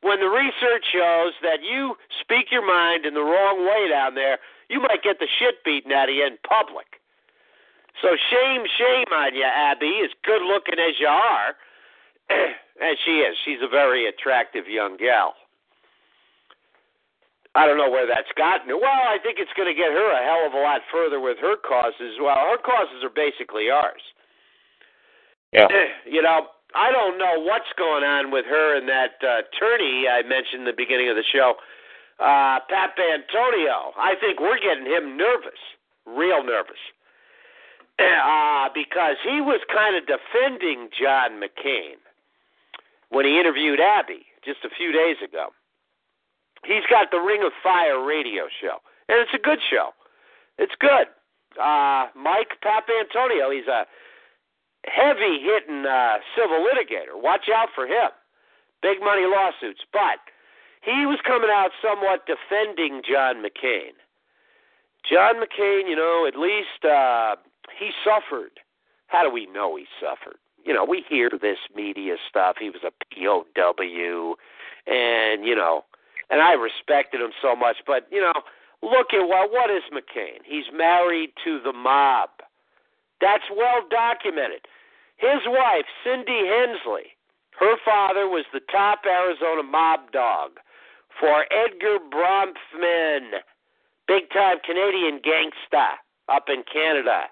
[0.01, 4.39] When the research shows that you speak your mind in the wrong way down there,
[4.70, 6.97] you might get the shit beaten out of you in public.
[8.01, 11.53] So shame, shame on you, Abby, as good looking as you are.
[12.82, 13.38] and she is.
[13.45, 15.36] She's a very attractive young gal.
[17.53, 18.80] I don't know where that's gotten her.
[18.80, 21.38] Well, I think it's going to get her a hell of a lot further with
[21.41, 22.16] her causes.
[22.20, 24.01] Well, her causes are basically ours.
[25.53, 25.68] Yeah.
[26.12, 30.24] You know, I don't know what's going on with her and that uh, attorney I
[30.24, 31.56] mentioned in the beginning of the show,
[32.20, 33.92] uh, Papantonio.
[33.98, 35.60] I think we're getting him nervous,
[36.06, 36.80] real nervous,
[38.00, 42.00] uh, because he was kind of defending John McCain
[43.10, 45.50] when he interviewed Abby just a few days ago.
[46.64, 49.90] He's got the Ring of Fire radio show, and it's a good show.
[50.58, 51.10] It's good.
[51.60, 53.84] Uh, Mike Papantonio, he's a
[54.86, 57.16] heavy hitting uh, civil litigator.
[57.16, 58.10] Watch out for him.
[58.82, 59.82] Big money lawsuits.
[59.94, 60.20] But
[60.82, 63.94] he was coming out somewhat defending John McCain.
[65.08, 67.36] John McCain, you know, at least uh,
[67.78, 68.60] he suffered.
[69.08, 70.38] How do we know he suffered?
[70.64, 72.56] You know, we hear this media stuff.
[72.60, 74.36] He was a POW,
[74.88, 75.86] and you know,
[76.30, 77.78] and I respected him so much.
[77.86, 78.34] But you know,
[78.82, 80.46] look at what what is McCain?
[80.46, 82.30] He's married to the mob.
[83.22, 84.68] That's well documented.
[85.18, 87.14] His wife, Cindy Hensley,
[87.60, 90.58] her father was the top Arizona mob dog
[91.20, 93.38] for Edgar Bronfman,
[94.08, 97.30] big time Canadian gangsta up in Canada.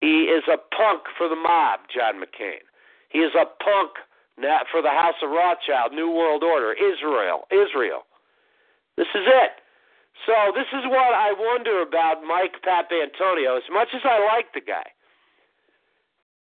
[0.00, 2.62] He is a punk for the mob, John McCain.
[3.08, 3.98] He is a punk
[4.70, 8.02] for the House of Rothschild, New World Order, Israel, Israel.
[8.96, 9.63] This is it.
[10.22, 13.58] So this is what I wonder about Mike Papantonio.
[13.58, 14.86] As much as I like the guy,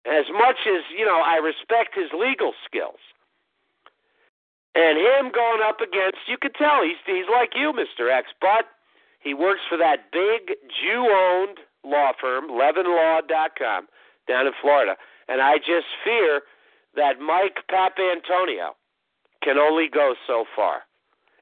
[0.05, 3.01] as much as you know, I respect his legal skills,
[4.75, 8.67] and him going up against, you could tell he's he's like you, Mister X, but
[9.21, 13.89] he works for that big Jew-owned law firm, LevinLaw.com,
[14.29, 14.97] down in Florida,
[15.29, 16.43] and I just fear
[16.97, 18.75] that Mike Papantonio
[19.43, 20.83] can only go so far.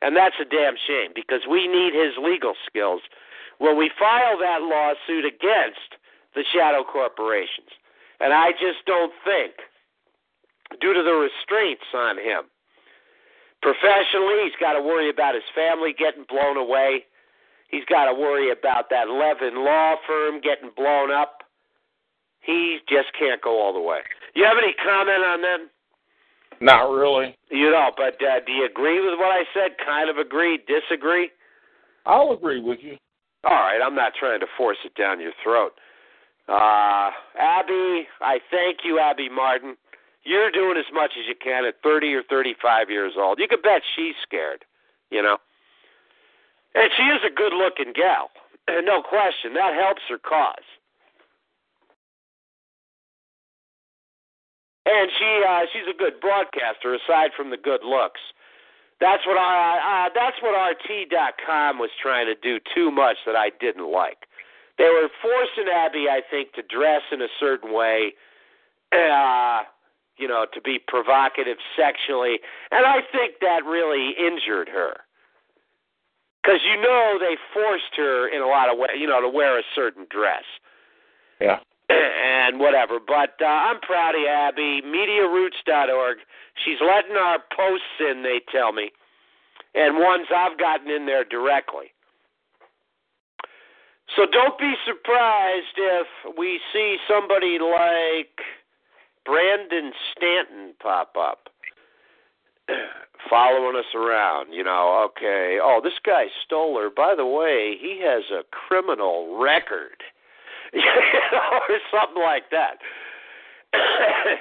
[0.03, 3.03] And that's a damn shame because we need his legal skills
[3.59, 5.99] when we file that lawsuit against
[6.35, 7.75] the shadow corporations.
[8.21, 9.55] And I just don't think,
[10.81, 12.45] due to the restraints on him,
[13.63, 17.05] professionally, he's got to worry about his family getting blown away.
[17.69, 21.43] He's got to worry about that Levin law firm getting blown up.
[22.41, 24.01] He just can't go all the way.
[24.35, 25.59] You have any comment on that?
[26.61, 27.37] Not really.
[27.51, 29.77] You know, but uh, do you agree with what I said?
[29.85, 31.31] Kind of agree, disagree?
[32.05, 32.97] I'll agree with you.
[33.45, 35.73] All right, I'm not trying to force it down your throat.
[36.49, 39.77] Uh, Abby, I thank you, Abby Martin.
[40.25, 43.39] You're doing as much as you can at 30 or 35 years old.
[43.39, 44.65] You can bet she's scared,
[45.11, 45.39] you know.
[46.75, 48.31] And she is a good looking gal.
[48.85, 49.55] No question.
[49.55, 50.65] That helps her cause.
[54.89, 58.21] And she uh, she's a good broadcaster aside from the good looks.
[59.01, 63.51] That's what I uh, that's what RT.com was trying to do too much that I
[63.61, 64.27] didn't like.
[64.79, 68.15] They were forcing Abby, I think, to dress in a certain way,
[68.93, 69.63] uh,
[70.17, 72.39] you know, to be provocative sexually,
[72.71, 74.97] and I think that really injured her.
[76.43, 79.59] Because you know they forced her in a lot of ways, you know, to wear
[79.59, 80.45] a certain dress.
[81.41, 81.59] Yeah.
[82.49, 82.99] and whatever.
[83.05, 84.83] But uh, I'm proud of Abby.
[84.85, 86.19] MediaRoots.org.
[86.65, 88.91] She's letting our posts in, they tell me,
[89.75, 91.93] and ones I've gotten in there directly.
[94.17, 96.07] So don't be surprised if
[96.37, 98.35] we see somebody like
[99.25, 101.49] Brandon Stanton pop up.
[103.31, 104.53] following us around.
[104.53, 105.59] You know, okay.
[105.63, 106.91] Oh, this guy Stoller.
[106.95, 110.03] By the way, he has a criminal record,
[110.73, 110.81] you
[111.33, 112.79] know, or something like that.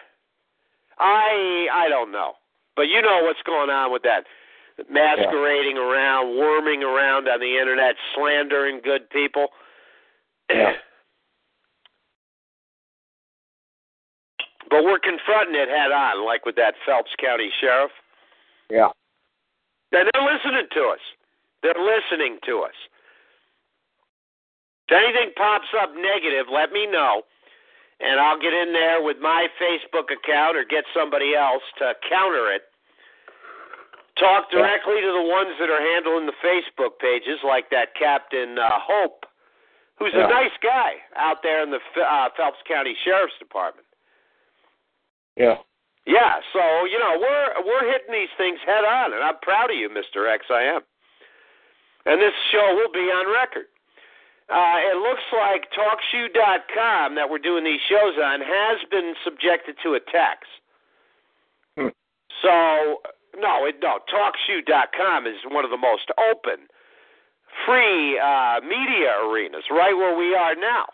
[1.00, 2.34] I I don't know,
[2.76, 4.26] but you know what's going on with that
[4.90, 5.84] masquerading yeah.
[5.84, 9.48] around, worming around on the internet, slandering good people.
[10.50, 10.74] Yeah.
[14.70, 17.92] but we're confronting it head on, like with that Phelps County sheriff.
[18.70, 18.90] Yeah.
[19.92, 21.00] And they're listening to us.
[21.64, 22.76] They're listening to us.
[24.88, 27.28] If anything pops up negative, let me know,
[28.00, 32.52] and I'll get in there with my Facebook account or get somebody else to counter
[32.56, 32.72] it.
[34.16, 38.80] Talk directly to the ones that are handling the Facebook pages, like that Captain uh,
[38.80, 39.28] Hope,
[40.00, 40.26] who's yeah.
[40.26, 43.86] a nice guy out there in the uh, Phelps County Sheriff's Department.
[45.36, 45.62] Yeah.
[46.08, 49.76] Yeah, so you know we're we're hitting these things head on, and I'm proud of
[49.76, 50.24] you, Mr.
[50.24, 50.48] X.
[50.50, 50.82] I am.
[52.08, 53.68] And this show will be on record.
[54.50, 59.94] Uh, it looks like TalkShoe.com that we're doing these shows on has been subjected to
[59.94, 60.48] attacks.
[61.76, 61.92] Hmm.
[62.42, 63.04] So
[63.36, 64.00] no, it, no.
[64.08, 66.68] TalkShoe.com is one of the most open,
[67.66, 70.86] free uh, media arenas, right where we are now.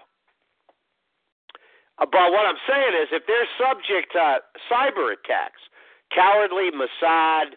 [1.99, 5.61] Uh, but what I'm saying is, if they're subject to cyber attacks,
[6.09, 7.53] cowardly Mossad,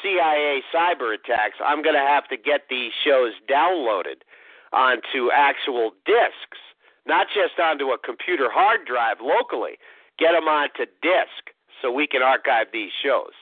[0.00, 4.22] CIA cyber attacks, I'm going to have to get these shows downloaded
[4.72, 6.58] onto actual disks,
[7.06, 9.78] not just onto a computer hard drive locally.
[10.18, 13.32] Get them onto disk so we can archive these shows.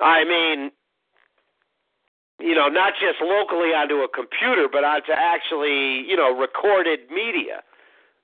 [0.00, 0.70] I mean,
[2.40, 7.62] you know, not just locally onto a computer, but onto actually, you know, recorded media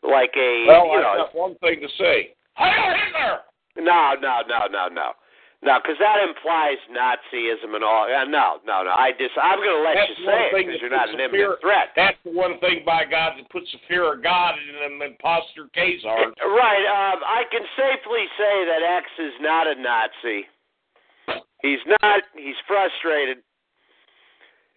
[0.02, 2.34] like a well, you know, got one thing to say.
[2.54, 3.40] Heil Hitler!
[3.76, 5.12] No, no, no, no, no.
[5.60, 8.08] No, because that implies Nazism and all.
[8.08, 8.96] Uh, no, no, no.
[8.96, 11.60] I just, I'm going to let That's you say it because you're not an imminent
[11.60, 11.92] threat.
[11.92, 15.68] That's the one thing, by God, that puts the fear of God in them imposter
[15.76, 16.32] Khazars.
[16.40, 16.84] Right.
[16.88, 20.48] Um, I can safely say that X is not a Nazi.
[21.60, 22.24] He's not.
[22.32, 23.44] He's frustrated.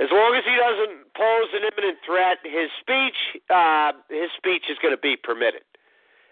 [0.03, 4.75] As long as he doesn't pose an imminent threat, his speech uh, his speech is
[4.83, 5.63] going to be permitted.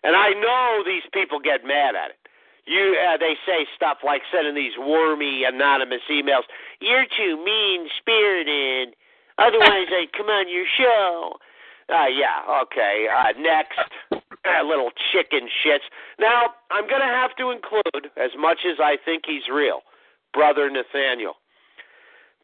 [0.03, 2.20] And I know these people get mad at it.
[2.65, 6.43] You uh, they say stuff like sending these wormy anonymous emails.
[6.79, 8.95] You're too mean spirited.
[9.37, 11.37] Otherwise, I'd come on your show.
[11.89, 13.07] Uh, yeah, okay.
[13.11, 13.79] Uh, next,
[14.13, 15.83] uh, little chicken shits.
[16.19, 19.81] Now, I'm going to have to include, as much as I think he's real,
[20.33, 21.35] Brother Nathaniel.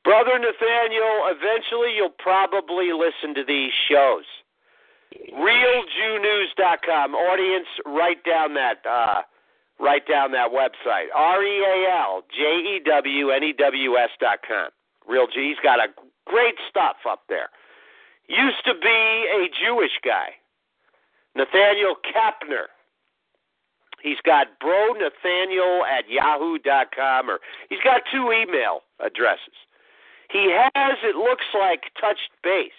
[0.04, 4.26] Brother Nathaniel, eventually you'll probably listen to these shows.
[5.34, 7.16] RealJewNews.com.
[7.16, 9.22] Audience, write down that uh,
[9.80, 11.08] write down that website.
[11.14, 14.70] R E A L J E W N E W S dot com.
[15.08, 15.50] Real G.
[15.50, 15.88] He's got a
[16.26, 17.50] great stuff up there.
[18.28, 20.36] Used to be a Jewish guy.
[21.36, 22.68] Nathaniel Kapner.
[24.02, 27.40] He's got bro Nathaniel at yahoo dot com, or
[27.70, 29.56] he's got two email addresses.
[30.30, 32.72] He has, it looks like, touched base.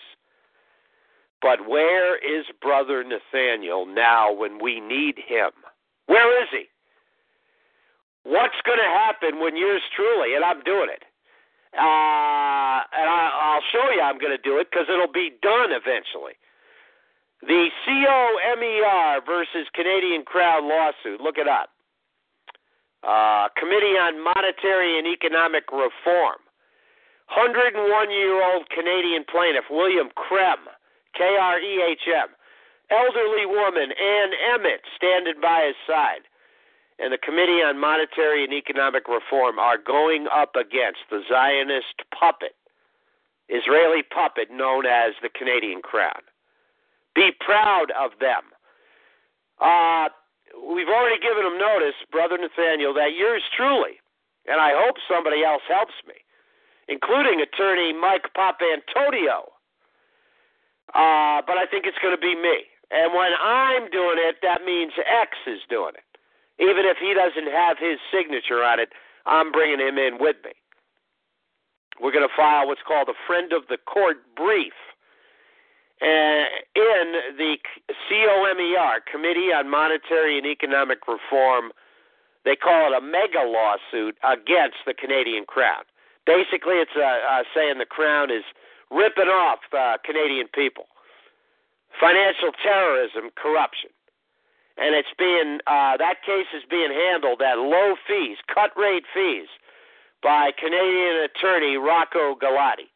[1.41, 5.51] But where is Brother Nathaniel now when we need him?
[6.07, 6.67] Where is he?
[8.29, 11.01] What's going to happen when yours truly, and I'm doing it,
[11.73, 15.73] uh, and I, will show you I'm going to do it because it'll be done
[15.73, 16.37] eventually.
[17.41, 21.73] The COMER versus Canadian Crown lawsuit, look it up.
[23.01, 26.43] Uh, Committee on Monetary and Economic Reform
[27.33, 27.81] 101
[28.11, 30.69] year old Canadian plaintiff William Krehm,
[31.17, 32.29] K R E H M,
[32.91, 36.29] elderly woman Ann Emmett standing by his side,
[36.99, 42.57] and the Committee on Monetary and Economic Reform are going up against the Zionist puppet,
[43.49, 46.23] Israeli puppet known as the Canadian Crown.
[47.15, 48.43] Be proud of them.
[49.61, 50.09] Uh,
[50.55, 54.01] we've already given them notice, Brother Nathaniel, that yours truly,
[54.47, 56.15] and I hope somebody else helps me
[56.89, 59.53] including attorney Mike Papantonio.
[60.97, 62.65] Uh, but I think it's going to be me.
[62.91, 66.08] And when I'm doing it, that means X is doing it.
[66.59, 68.91] Even if he doesn't have his signature on it,
[69.27, 70.53] I'm bringing him in with me.
[72.01, 74.75] We're going to file what's called a friend of the court brief.
[76.01, 76.47] Uh,
[76.79, 77.59] in the
[78.09, 81.73] COMER, Committee on Monetary and Economic Reform,
[82.45, 85.83] they call it a mega lawsuit against the Canadian Crown.
[86.25, 88.45] Basically, it's uh, uh, saying the Crown is
[88.91, 90.87] ripping off uh, Canadian people.
[91.99, 93.91] Financial terrorism, corruption.
[94.79, 99.49] And it's being, uh, that case is being handled at low fees, cut rate fees,
[100.23, 102.91] by Canadian attorney Rocco Galati.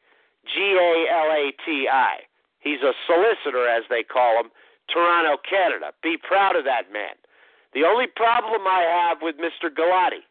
[0.46, 2.26] G A L A T I.
[2.58, 4.50] He's a solicitor, as they call him,
[4.88, 5.92] Toronto, Canada.
[6.02, 7.14] Be proud of that man.
[7.74, 9.70] The only problem I have with Mr.
[9.70, 10.26] Galati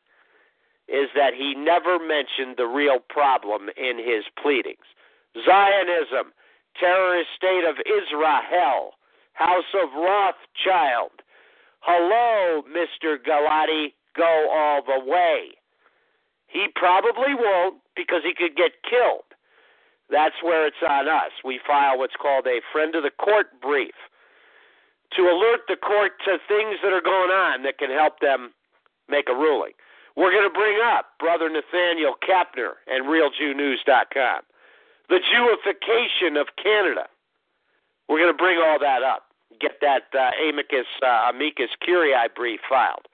[0.87, 4.85] is that he never mentioned the real problem in his pleadings
[5.33, 6.33] Zionism,
[6.79, 8.91] terrorist state of Israel,
[9.33, 11.20] House of Rothschild.
[11.81, 13.17] Hello, Mr.
[13.17, 15.49] Galati, go all the way.
[16.47, 19.25] He probably won't because he could get killed.
[20.09, 21.31] That's where it's on us.
[21.43, 23.95] We file what's called a friend of the court brief
[25.15, 28.51] to alert the court to things that are going on that can help them
[29.09, 29.71] make a ruling.
[30.15, 34.41] We're going to bring up Brother Nathaniel Kapner and RealJewNews.com.
[35.09, 37.07] The Jewification of Canada.
[38.07, 39.30] We're going to bring all that up.
[39.61, 43.05] Get that uh, amicus, uh, amicus curiae brief filed.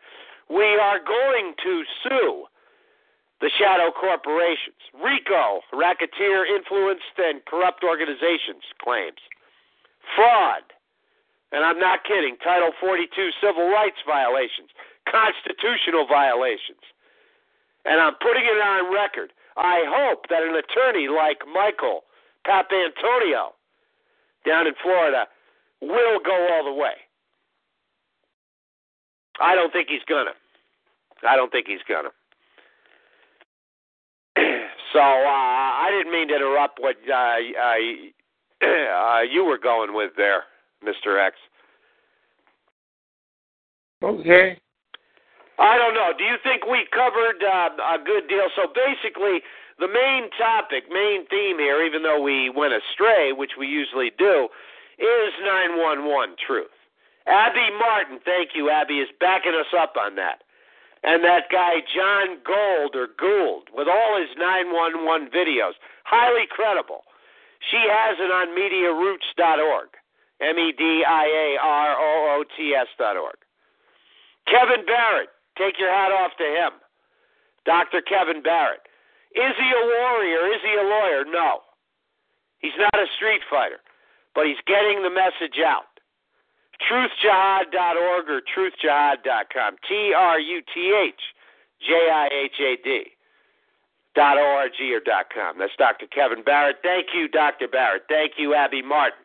[0.49, 2.45] We are going to sue
[3.41, 4.79] the shadow corporations.
[4.95, 9.19] RICO, racketeer influenced and corrupt organizations claims.
[10.15, 10.63] Fraud,
[11.51, 13.11] and I'm not kidding, Title 42
[13.43, 14.71] civil rights violations,
[15.03, 16.81] constitutional violations.
[17.85, 19.31] And I'm putting it on record.
[19.55, 22.03] I hope that an attorney like Michael
[22.45, 23.51] Papantonio
[24.45, 25.27] down in Florida
[25.81, 26.93] will go all the way.
[29.39, 30.31] I don't think he's gonna.
[31.27, 32.09] I don't think he's gonna.
[34.93, 40.11] so uh, I didn't mean to interrupt what uh, uh, uh, you were going with
[40.17, 40.43] there,
[40.83, 41.35] Mister X.
[44.03, 44.59] Okay.
[45.59, 46.11] I don't know.
[46.15, 48.45] Do you think we covered uh, a good deal?
[48.55, 49.41] So basically,
[49.79, 54.49] the main topic, main theme here, even though we went astray, which we usually do,
[54.97, 56.73] is 911 truth.
[57.27, 60.43] Abby Martin, thank you, Abby, is backing us up on that.
[61.03, 67.03] And that guy, John Gold or Gould, with all his 911 videos, highly credible.
[67.69, 69.89] She has it on MediaRoots.org,
[70.41, 73.37] M E D I A R O O T S.org.
[74.47, 76.77] Kevin Barrett, Take your hat off to him.
[77.65, 78.05] Dr.
[78.05, 78.85] Kevin Barrett.
[79.33, 80.53] Is he a warrior?
[80.53, 81.25] Is he a lawyer?
[81.25, 81.65] No.
[82.59, 83.81] He's not a street fighter,
[84.38, 85.89] but he's getting the message out.
[86.85, 89.76] TruthJihad.org or TruthJihad.com.
[89.89, 91.22] T R U T H
[91.81, 93.03] J I H A D.
[94.14, 95.57] Dot org or dot com.
[95.57, 96.05] That's Dr.
[96.05, 96.77] Kevin Barrett.
[96.84, 97.68] Thank you, Dr.
[97.68, 98.03] Barrett.
[98.07, 99.19] Thank you, Abby Martin.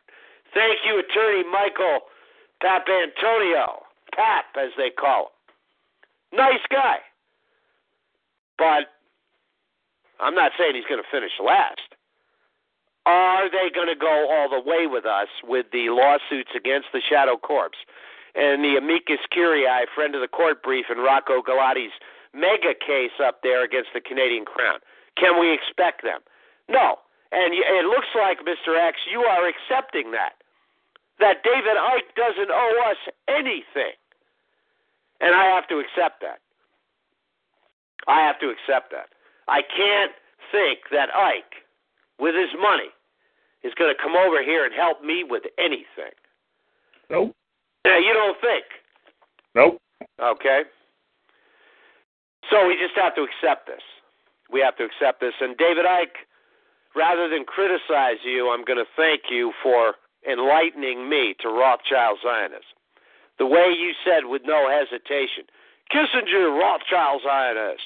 [0.53, 2.01] Thank you, Attorney Michael
[2.61, 3.81] Papantonio.
[4.15, 5.31] Pap, as they call
[6.31, 6.37] him.
[6.37, 6.97] Nice guy.
[8.57, 8.93] But
[10.19, 11.92] I'm not saying he's going to finish last.
[13.05, 17.01] Are they going to go all the way with us with the lawsuits against the
[17.01, 17.75] Shadow Corps
[18.35, 21.91] and the amicus curiae, friend of the court brief, in Rocco Galati's
[22.33, 24.79] mega case up there against the Canadian Crown?
[25.17, 26.21] Can we expect them?
[26.69, 26.97] No.
[27.31, 28.77] And it looks like, Mr.
[28.77, 30.39] X, you are accepting that.
[31.19, 32.97] That David Icke doesn't owe us
[33.27, 33.97] anything.
[35.19, 36.39] And I have to accept that.
[38.07, 39.09] I have to accept that.
[39.47, 40.11] I can't
[40.51, 41.62] think that Icke,
[42.19, 42.89] with his money,
[43.63, 46.13] is going to come over here and help me with anything.
[47.09, 47.35] Nope.
[47.85, 48.65] Yeah, you don't think?
[49.55, 49.81] Nope.
[50.21, 50.63] Okay.
[52.49, 53.83] So we just have to accept this.
[54.51, 55.33] We have to accept this.
[55.39, 56.27] And David Icke,
[56.95, 59.95] rather than criticize you, I'm going to thank you for
[60.29, 62.77] enlightening me to Rothschild Zionism
[63.39, 65.45] the way you said with no hesitation.
[65.91, 67.83] Kissinger, Rothschild Zionist.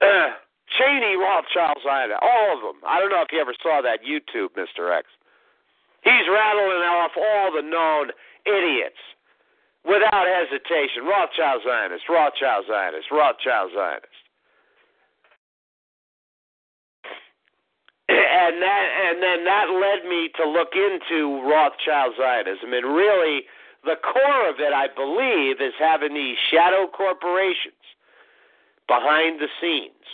[0.00, 0.30] Uh,
[0.74, 2.18] Cheney, Rothschild Zionist.
[2.22, 2.82] All of them.
[2.82, 4.90] I don't know if you ever saw that YouTube, Mr.
[4.90, 5.06] X.
[6.02, 8.10] He's rattling off all the known
[8.46, 8.98] idiots
[9.86, 11.06] without hesitation.
[11.06, 14.06] Rothschild Zionist, Rothschild Zionist, Rothschild Zionist.
[18.46, 23.42] And that and then that led me to look into Rothschild Zionism and really
[23.82, 27.82] the core of it, I believe, is having these shadow corporations
[28.86, 30.06] behind the scenes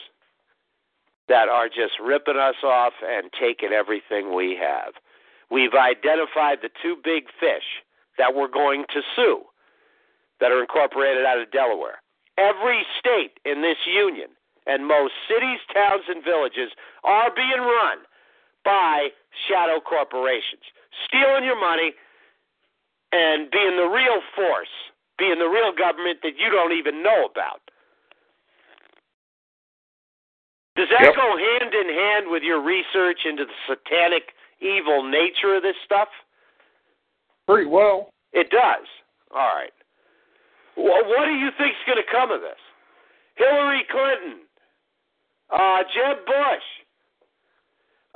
[1.33, 4.93] that are just ripping us off and taking everything we have.
[5.51, 7.81] We've identified the two big fish
[8.21, 9.41] that we're going to sue
[10.45, 12.05] that are incorporated out of Delaware.
[12.37, 14.29] Every state in this union
[14.69, 18.05] and most cities, towns, and villages are being run
[18.63, 19.09] by
[19.49, 20.69] shadow corporations,
[21.09, 21.97] stealing your money,
[23.11, 27.72] and being the real force, being the real government that you don't even know about.
[30.77, 31.15] Does that yep.
[31.15, 36.09] go hand in hand with your research into the satanic evil nature of this stuff?
[37.47, 38.11] Pretty well.
[38.33, 38.89] It does.
[39.35, 39.73] All right.
[40.77, 42.61] Well, what do you think's going to come of this?
[43.37, 44.49] Hillary Clinton
[45.53, 46.69] uh, Jeb Bush,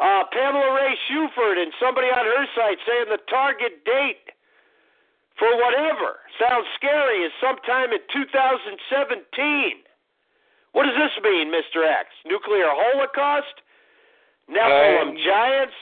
[0.00, 4.32] uh, Pamela Ray Shuford, and somebody on her site saying the target date
[5.38, 9.84] for whatever sounds scary is sometime in 2017.
[10.76, 11.88] What does this mean, Mr.
[11.88, 12.10] X?
[12.26, 13.62] Nuclear holocaust?
[14.50, 15.74] Nephilim Um, giants?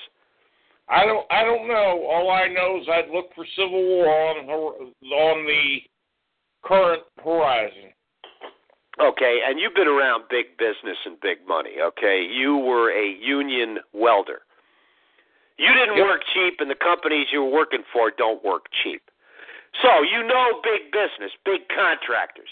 [0.88, 1.26] I don't.
[1.32, 2.06] I don't know.
[2.06, 5.82] All I know is I'd look for civil war on on the
[6.62, 7.92] current horizon.
[9.00, 12.22] Okay, and you've been around big business and big money, okay?
[12.22, 14.42] You were a union welder.
[15.58, 16.06] You didn't Yep.
[16.06, 19.02] work cheap, and the companies you were working for don't work cheap.
[19.82, 22.50] So you know big business, big contractors.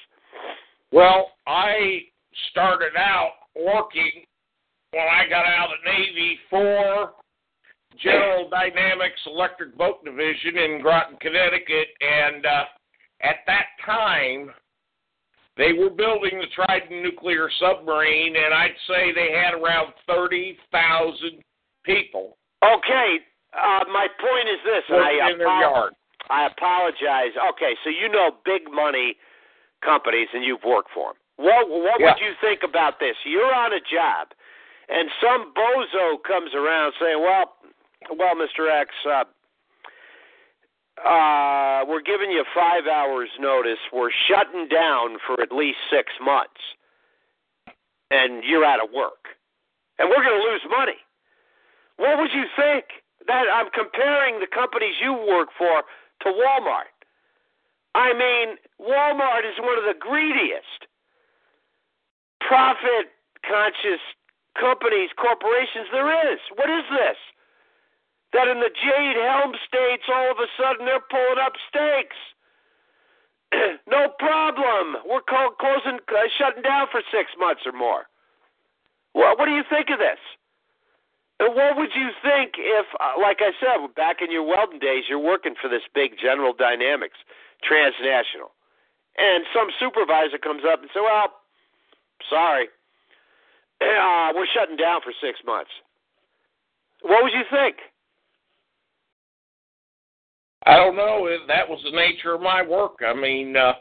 [0.90, 2.09] Well, I
[2.50, 4.24] started out working
[4.92, 7.12] when I got out of the Navy for
[8.02, 12.64] General Dynamics Electric Boat Division in Groton, Connecticut, and uh,
[13.22, 14.50] at that time
[15.56, 21.42] they were building the Trident nuclear submarine, and I'd say they had around thirty thousand
[21.84, 23.18] people Okay,
[23.59, 25.92] uh, my point is this, and I, in their apo- yard.
[26.30, 27.34] I apologize.
[27.50, 29.16] Okay, so you know big money
[29.84, 31.18] companies, and you've worked for them.
[31.43, 32.12] What what Yeah.
[32.14, 33.16] would you think about this?
[33.24, 34.32] You're on a job,
[34.89, 37.56] and some bozo comes around saying, "Well,
[38.10, 38.70] well, Mr.
[38.70, 39.24] X, uh,
[41.02, 43.81] uh, we're giving you five hours notice.
[43.90, 46.60] We're shutting down for at least six months,
[48.10, 49.36] and you're out of work,
[49.98, 50.98] and we're going to lose money."
[51.97, 53.02] What would you think?
[53.28, 55.85] That I'm comparing the companies you work for
[56.23, 56.90] to Walmart.
[57.94, 60.86] I mean, Walmart is one of the greediest,
[62.48, 63.12] profit
[63.47, 64.01] conscious
[64.59, 66.40] companies, corporations there is.
[66.55, 67.19] What is this?
[68.32, 72.16] That in the Jade Helm states, all of a sudden they're pulling up stakes.
[73.86, 75.05] no problem.
[75.05, 78.09] We're closing, uh, shutting down for six months or more.
[79.14, 80.20] Well, what do you think of this?
[81.40, 85.05] And what would you think if, uh, like I said, back in your welding days,
[85.09, 87.19] you're working for this big General Dynamics
[87.66, 88.55] transnational,
[89.19, 91.41] and some supervisor comes up and says, "Well,
[92.31, 92.66] sorry,
[93.81, 95.70] uh, we're shutting down for six months."
[97.03, 97.77] What would you think?
[100.66, 101.27] I don't know.
[101.49, 103.03] That was the nature of my work.
[103.05, 103.74] I mean, uh,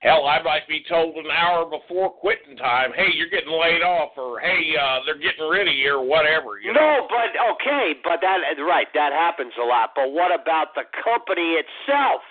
[0.00, 4.18] hell, I might be told an hour before quitting time, "Hey, you're getting laid off,"
[4.18, 6.58] or "Hey, uh, they're getting rid of you," or whatever.
[6.58, 6.80] You know?
[6.80, 9.94] No, but okay, but that right, that happens a lot.
[9.94, 12.22] But what about the company itself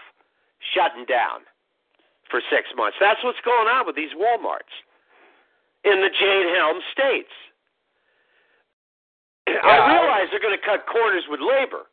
[0.75, 1.47] shutting down
[2.29, 2.97] for six months?
[2.99, 4.75] That's what's going on with these WalMarts
[5.83, 7.33] in the Jade Helm states.
[9.63, 11.89] I realize they're going to cut corners with labor.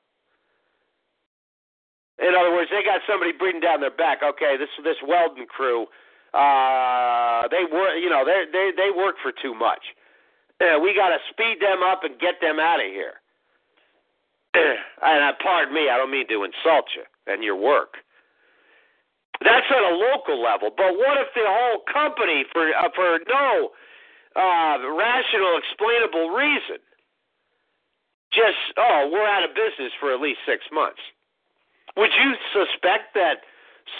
[2.19, 4.23] In other words, they got somebody breathing down their back.
[4.23, 5.87] Okay, this this welding crew,
[6.35, 7.95] uh, they work.
[8.03, 9.95] You know, they they they work for too much.
[10.59, 13.23] Uh, we got to speed them up and get them out of here.
[14.55, 18.03] and uh, pardon me, I don't mean to insult you and your work.
[19.41, 20.71] That's at a local level.
[20.75, 23.71] But what if the whole company, for uh, for no
[24.35, 26.83] uh, rational, explainable reason,
[28.33, 31.01] just oh, we're out of business for at least six months?
[31.97, 33.47] Would you suspect that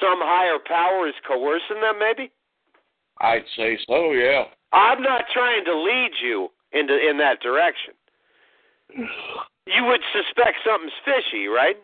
[0.01, 1.99] some higher power is coercing them?
[1.99, 2.31] Maybe.
[3.21, 4.13] I'd say so.
[4.13, 4.45] Yeah.
[4.73, 7.95] I'm not trying to lead you into in that direction.
[9.71, 11.77] You would suspect something's fishy, right?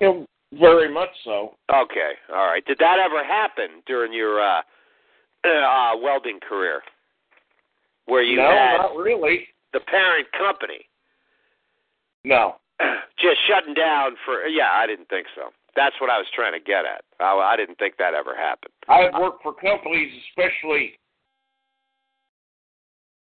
[0.00, 1.54] You know, very much so.
[1.72, 2.64] Okay, all right.
[2.66, 4.60] Did that ever happen during your uh,
[5.44, 6.82] uh, welding career,
[8.06, 9.48] where you no, had not really.
[9.72, 10.88] the parent company
[12.24, 12.56] No.
[13.18, 14.46] just shutting down for?
[14.46, 15.50] Yeah, I didn't think so.
[15.74, 17.04] That's what I was trying to get at.
[17.20, 18.72] I, I didn't think that ever happened.
[18.88, 20.98] I've worked for companies, especially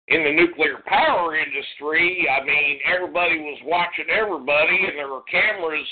[0.07, 2.27] in the nuclear power industry.
[2.27, 5.85] I mean, everybody was watching everybody, and there were cameras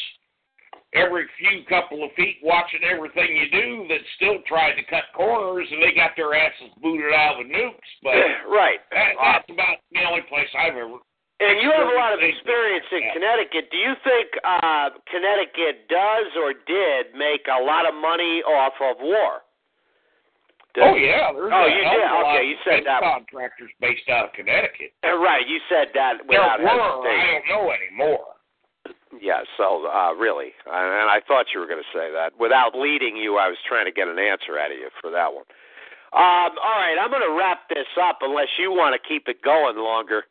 [0.94, 5.68] every few couple of feet watching everything you do that still tried to cut corners,
[5.72, 7.92] and they got their asses booted out of nukes.
[8.04, 8.16] But
[8.50, 8.80] right.
[8.92, 11.00] that, that's about the only place I've ever.
[11.40, 13.14] And you have a lot of experience in Yeah.
[13.14, 13.70] Connecticut.
[13.70, 18.98] Do you think uh, Connecticut does or did make a lot of money off of
[19.00, 19.46] war?
[20.80, 22.06] Oh yeah, there's Oh, you did?
[22.06, 23.02] of a lot Okay, you said that.
[23.02, 24.94] contractors based out of Connecticut.
[25.06, 26.70] Uh, Right, you said that There without were.
[26.70, 28.37] I don't know anymore.
[29.22, 32.34] Yeah, so uh, really, and I thought you were going to say that.
[32.40, 35.34] Without leading you, I was trying to get an answer out of you for that
[35.34, 35.46] one.
[36.14, 39.42] Um, all right, I'm going to wrap this up unless you want to keep it
[39.42, 40.24] going longer.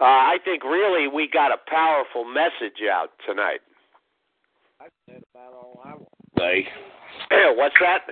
[0.00, 3.60] Uh, I think really we got a powerful message out tonight.
[4.80, 6.68] I've said about all I want to say.
[7.56, 8.08] What's that?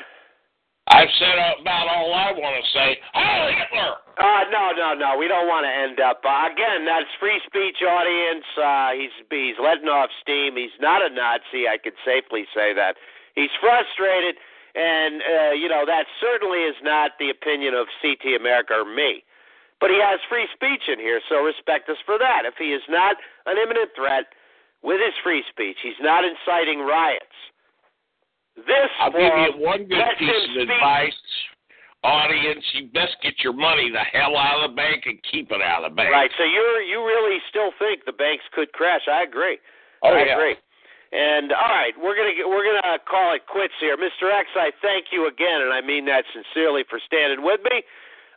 [0.89, 2.97] I've said about all I want to say.
[3.12, 3.93] Heil Hitler!
[4.19, 5.20] Uh, no, no, no.
[5.20, 6.89] We don't want to end up uh, again.
[6.89, 8.48] That's free speech audience.
[8.56, 10.56] Uh, he's he's letting off steam.
[10.56, 11.69] He's not a Nazi.
[11.69, 12.97] I could safely say that.
[13.36, 14.40] He's frustrated,
[14.74, 19.23] and uh, you know that certainly is not the opinion of CT America or me.
[19.78, 22.43] But he has free speech in here, so respect us for that.
[22.43, 23.15] If he is not
[23.47, 24.35] an imminent threat
[24.82, 27.39] with his free speech, he's not inciting riots.
[28.66, 31.14] This I'll give you one good piece of advice.
[32.05, 35.60] Audience, you best get your money the hell out of the bank and keep it
[35.60, 36.14] out of the bank.
[36.14, 36.30] Right.
[36.39, 39.02] So you're you really still think the banks could crash?
[39.10, 39.59] I agree.
[40.02, 40.39] Oh, I yeah.
[40.39, 40.56] agree.
[41.10, 44.28] And all right, we're gonna get, we're gonna call it quits here, Mr.
[44.28, 44.47] X.
[44.55, 47.82] I thank you again, and I mean that sincerely for standing with me.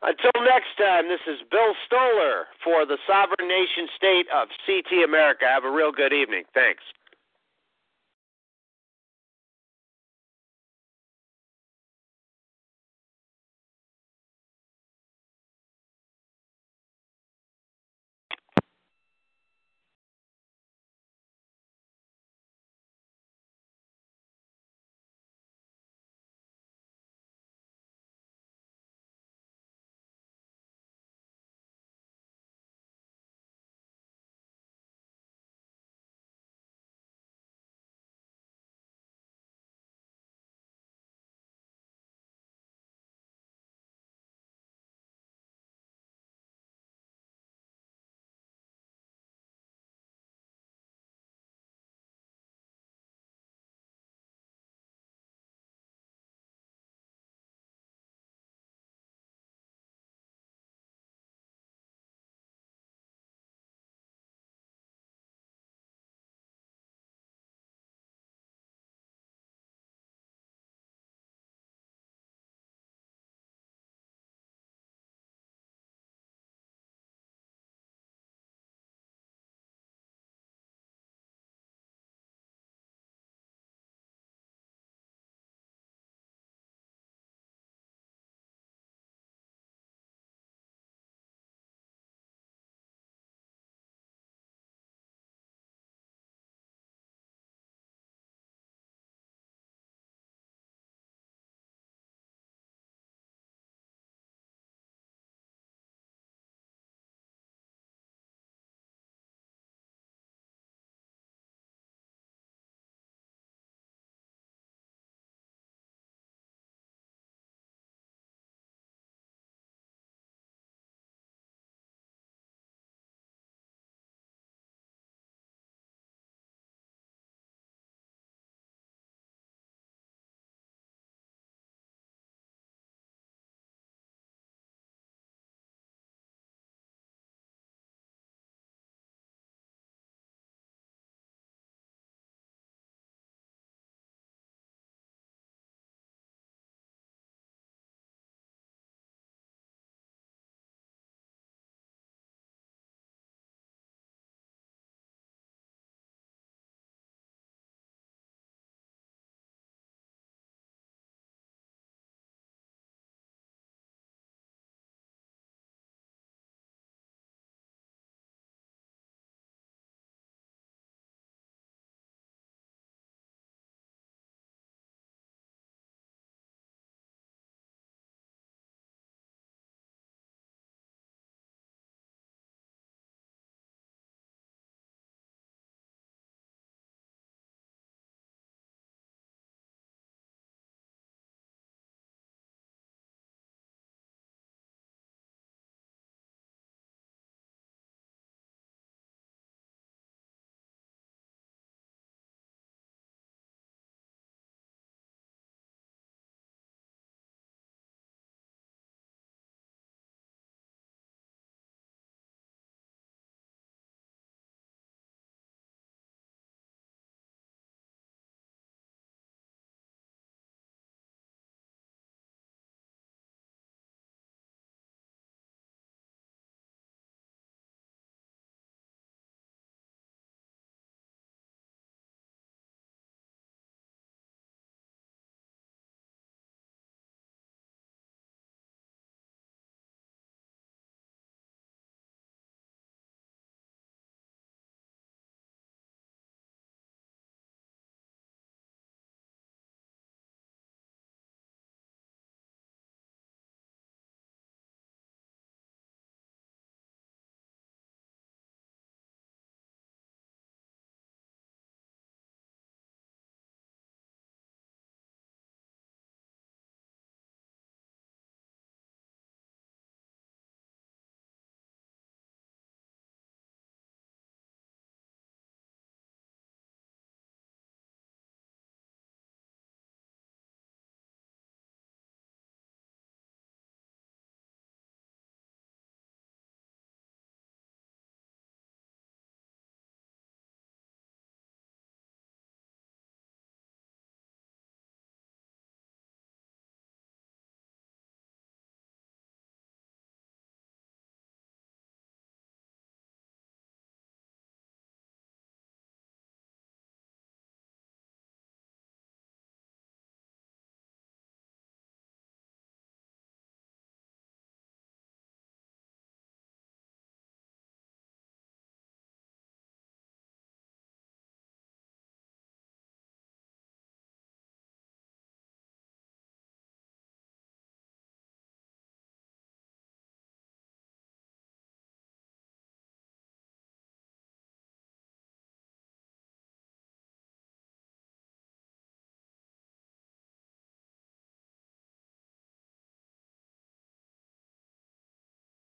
[0.01, 5.45] Until next time, this is Bill Stadtmiller for the sovereign nation state of CT America.
[5.45, 6.43] Have a real good evening.
[6.55, 6.81] Thanks.